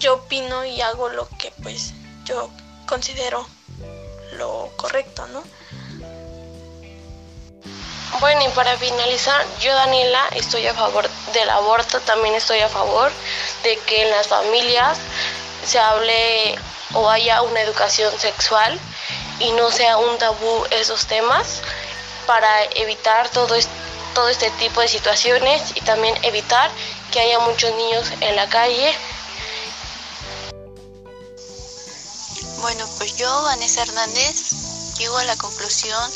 yo 0.00 0.14
opino 0.14 0.64
y 0.64 0.80
hago 0.80 1.08
lo 1.10 1.28
que 1.38 1.52
pues 1.62 1.92
yo 2.24 2.50
considero 2.86 3.46
lo 4.32 4.72
correcto, 4.76 5.26
¿no? 5.28 5.44
Bueno, 8.20 8.44
y 8.44 8.48
para 8.50 8.76
finalizar, 8.78 9.44
yo 9.58 9.74
Daniela 9.74 10.28
estoy 10.36 10.66
a 10.66 10.74
favor 10.74 11.08
del 11.32 11.50
aborto, 11.50 12.00
también 12.00 12.34
estoy 12.34 12.60
a 12.60 12.68
favor 12.68 13.10
de 13.64 13.76
que 13.78 14.02
en 14.02 14.10
las 14.10 14.28
familias 14.28 14.98
se 15.66 15.80
hable 15.80 16.56
o 16.94 17.10
haya 17.10 17.42
una 17.42 17.60
educación 17.60 18.16
sexual 18.18 18.78
y 19.40 19.50
no 19.52 19.70
sea 19.72 19.96
un 19.96 20.16
tabú 20.18 20.64
esos 20.70 21.06
temas 21.06 21.60
para 22.26 22.64
evitar 22.76 23.28
todo, 23.30 23.56
todo 24.14 24.28
este 24.28 24.50
tipo 24.52 24.80
de 24.80 24.88
situaciones 24.88 25.72
y 25.74 25.80
también 25.80 26.16
evitar 26.22 26.70
que 27.10 27.20
haya 27.20 27.40
muchos 27.40 27.74
niños 27.74 28.12
en 28.20 28.36
la 28.36 28.48
calle. 28.48 28.94
Bueno, 32.60 32.88
pues 32.96 33.16
yo, 33.16 33.42
Vanessa 33.42 33.82
Hernández, 33.82 34.96
llego 34.98 35.18
a 35.18 35.24
la 35.24 35.36
conclusión 35.36 36.10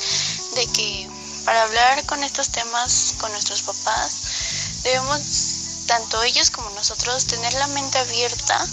de 0.55 0.67
que 0.73 1.18
para 1.49 1.63
hablar 1.63 2.05
con 2.05 2.23
estos 2.25 2.51
temas 2.51 3.15
con 3.17 3.33
nuestros 3.33 3.63
papás, 3.63 4.83
debemos, 4.83 5.87
tanto 5.87 6.23
ellos 6.23 6.51
como 6.51 6.69
nosotros, 6.73 7.25
tener 7.25 7.55
la 7.55 7.67
mente 7.69 7.97
abierta 7.97 8.69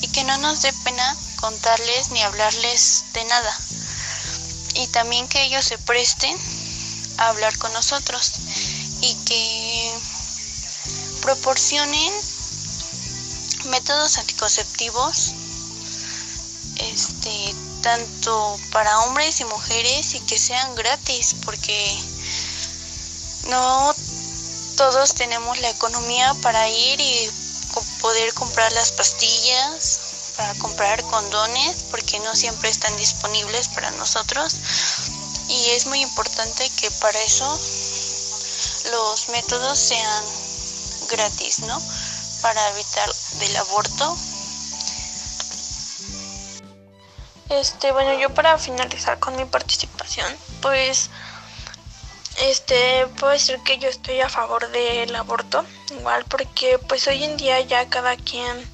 y 0.00 0.08
que 0.08 0.24
no 0.24 0.36
nos 0.38 0.62
dé 0.62 0.72
pena 0.82 1.16
contarles 1.36 2.10
ni 2.10 2.20
hablarles 2.22 3.04
de 3.12 3.24
nada. 3.26 3.56
Y 4.74 4.88
también 4.88 5.28
que 5.28 5.44
ellos 5.44 5.64
se 5.64 5.78
presten 5.78 6.36
a 7.18 7.28
hablar 7.28 7.56
con 7.56 7.72
nosotros 7.72 8.32
y 9.00 9.14
que 9.24 9.94
proporcionen 11.22 12.12
métodos 13.66 14.18
anticonceptivos 14.18 15.34
este 16.78 17.45
tanto 17.86 18.58
para 18.72 18.98
hombres 19.02 19.38
y 19.38 19.44
mujeres 19.44 20.14
y 20.16 20.20
que 20.22 20.36
sean 20.36 20.74
gratis 20.74 21.36
porque 21.44 21.96
no 23.46 23.94
todos 24.76 25.14
tenemos 25.14 25.56
la 25.60 25.70
economía 25.70 26.34
para 26.42 26.68
ir 26.68 27.00
y 27.00 27.30
poder 28.00 28.34
comprar 28.34 28.72
las 28.72 28.90
pastillas, 28.90 30.00
para 30.36 30.52
comprar 30.54 31.00
condones, 31.04 31.84
porque 31.92 32.18
no 32.18 32.34
siempre 32.34 32.70
están 32.70 32.96
disponibles 32.96 33.68
para 33.68 33.92
nosotros. 33.92 34.56
Y 35.46 35.70
es 35.70 35.86
muy 35.86 36.00
importante 36.00 36.68
que 36.70 36.90
para 36.90 37.22
eso 37.22 37.48
los 38.90 39.28
métodos 39.28 39.78
sean 39.78 40.24
gratis, 41.08 41.60
¿no? 41.60 41.80
Para 42.42 42.68
evitar 42.70 43.08
el 43.42 43.56
aborto 43.58 44.18
Este, 47.48 47.92
bueno, 47.92 48.18
yo 48.18 48.34
para 48.34 48.58
finalizar 48.58 49.18
con 49.18 49.36
mi 49.36 49.44
participación, 49.44 50.26
pues 50.60 51.10
este 52.42 53.06
puedo 53.18 53.32
decir 53.32 53.58
que 53.64 53.78
yo 53.78 53.88
estoy 53.88 54.20
a 54.20 54.28
favor 54.28 54.70
del 54.70 55.14
aborto, 55.14 55.64
igual 55.90 56.24
porque 56.24 56.78
pues 56.78 57.06
hoy 57.06 57.22
en 57.22 57.36
día 57.36 57.60
ya 57.60 57.88
cada 57.88 58.16
quien 58.16 58.68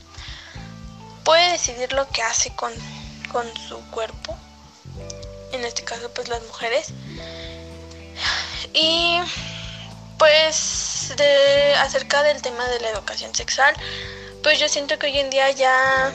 puede 1.22 1.52
decidir 1.52 1.92
lo 1.92 2.08
que 2.08 2.22
hace 2.22 2.54
con, 2.54 2.72
con 3.30 3.46
su 3.68 3.78
cuerpo. 3.90 4.36
En 5.52 5.64
este 5.64 5.84
caso 5.84 6.10
pues 6.14 6.28
las 6.28 6.42
mujeres. 6.44 6.88
Y 8.72 9.18
pues 10.18 11.12
de 11.16 11.74
acerca 11.74 12.22
del 12.22 12.40
tema 12.40 12.66
de 12.68 12.80
la 12.80 12.88
educación 12.90 13.34
sexual, 13.34 13.74
pues 14.42 14.58
yo 14.58 14.68
siento 14.68 14.98
que 14.98 15.06
hoy 15.06 15.18
en 15.18 15.30
día 15.30 15.50
ya 15.50 16.12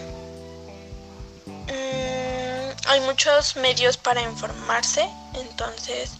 hay 2.88 3.02
muchos 3.02 3.56
medios 3.58 3.97
para 3.97 4.21
informarse, 4.21 5.08
entonces 5.34 6.12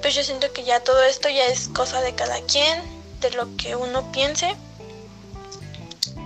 pues 0.00 0.14
yo 0.14 0.22
siento 0.22 0.50
que 0.52 0.64
ya 0.64 0.82
todo 0.82 1.02
esto 1.04 1.28
ya 1.28 1.44
es 1.46 1.68
cosa 1.68 2.00
de 2.00 2.14
cada 2.14 2.40
quien, 2.42 2.82
de 3.20 3.30
lo 3.32 3.54
que 3.56 3.76
uno 3.76 4.10
piense 4.12 4.56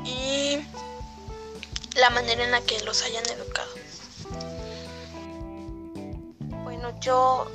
y 0.04 0.58
la 1.96 2.10
manera 2.10 2.44
en 2.44 2.52
la 2.52 2.60
que 2.60 2.80
los 2.84 3.02
hayan 3.02 3.24
educado. 3.26 3.68
Bueno, 6.62 6.98
yo, 7.00 7.50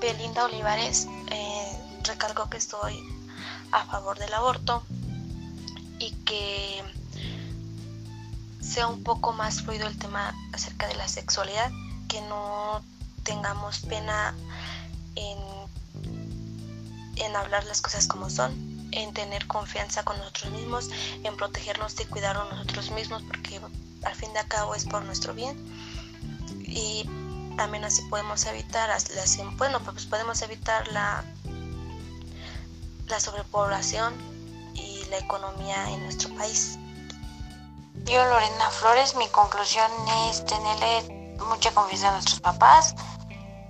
Belinda 0.00 0.44
Olivares, 0.44 1.08
eh, 1.32 1.78
recalco 2.04 2.48
que 2.48 2.58
estoy 2.58 2.96
a 3.72 3.84
favor 3.86 4.18
del 4.18 4.32
aborto 4.34 4.84
y 5.98 6.12
que 6.24 6.82
sea 8.76 8.88
un 8.88 9.02
poco 9.02 9.32
más 9.32 9.62
fluido 9.62 9.86
el 9.86 9.96
tema 9.96 10.34
acerca 10.52 10.86
de 10.86 10.96
la 10.96 11.08
sexualidad, 11.08 11.70
que 12.08 12.20
no 12.20 12.84
tengamos 13.22 13.78
pena 13.78 14.34
en, 15.14 15.38
en 17.16 17.34
hablar 17.34 17.64
las 17.64 17.80
cosas 17.80 18.06
como 18.06 18.28
son, 18.28 18.52
en 18.92 19.14
tener 19.14 19.46
confianza 19.46 20.04
con 20.04 20.18
nosotros 20.18 20.52
mismos, 20.52 20.90
en 21.24 21.34
protegernos 21.38 21.98
y 21.98 22.04
cuidarnos 22.04 22.52
nosotros 22.52 22.90
mismos, 22.90 23.22
porque 23.22 23.62
al 24.04 24.14
fin 24.14 24.30
de 24.34 24.46
cabo 24.46 24.74
es 24.74 24.84
por 24.84 25.02
nuestro 25.06 25.32
bien. 25.32 25.56
Y 26.66 27.08
también 27.56 27.82
así 27.82 28.02
podemos 28.10 28.44
evitar, 28.44 28.90
bueno, 29.56 29.80
pues 29.80 30.04
podemos 30.04 30.42
evitar 30.42 30.86
la, 30.88 31.24
la 33.08 33.20
sobrepoblación 33.20 34.12
y 34.74 35.02
la 35.08 35.16
economía 35.16 35.90
en 35.92 36.02
nuestro 36.02 36.28
país. 36.34 36.78
Yo, 38.06 38.24
Lorena 38.24 38.70
Flores, 38.70 39.16
mi 39.16 39.26
conclusión 39.28 39.90
es 40.28 40.44
tenerle 40.44 41.36
mucha 41.48 41.72
confianza 41.74 42.08
a 42.08 42.12
nuestros 42.12 42.38
papás 42.38 42.94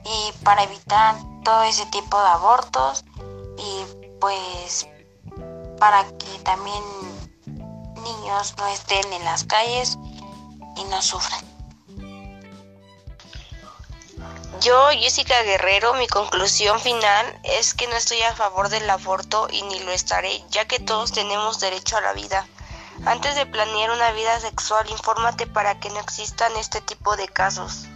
y 0.05 0.33
para 0.45 0.63
evitar 0.65 1.17
todo 1.43 1.63
ese 1.63 1.87
tipo 1.87 2.21
de 2.21 2.29
abortos 2.29 3.03
y 3.57 3.85
pues 4.21 4.87
para 5.79 6.05
que 6.05 6.39
también 6.45 6.83
niños 8.03 8.55
no 8.59 8.67
estén 8.69 9.11
en 9.15 9.25
las 9.25 9.45
calles 9.45 9.97
y 10.77 10.85
no 10.85 11.01
sufran. 11.01 11.43
Yo, 14.61 14.89
Jessica 14.91 15.43
Guerrero, 15.45 15.95
mi 15.95 16.09
conclusión 16.09 16.79
final 16.81 17.41
es 17.43 17.73
que 17.73 17.87
no 17.87 17.97
estoy 17.97 18.21
a 18.21 18.35
favor 18.35 18.69
del 18.69 18.89
aborto 18.91 19.49
y 19.51 19.63
ni 19.63 19.81
lo 19.81 19.93
estaré, 19.93 20.45
ya 20.51 20.67
que 20.67 20.79
todos 20.79 21.13
tenemos 21.13 21.59
derecho 21.59 21.97
a 21.97 22.03
la 22.03 22.13
vida. 22.13 22.47
Antes 23.05 23.37
de 23.37 23.47
planear 23.47 23.91
una 23.91 24.13
vida 24.13 24.41
sexual, 24.41 24.89
infórmate 24.91 25.47
para 25.47 25.79
que 25.79 25.91
no 25.91 26.01
existan 26.01 26.57
este 26.57 26.81
tipo 26.81 27.17
de 27.17 27.29
casos. 27.29 27.87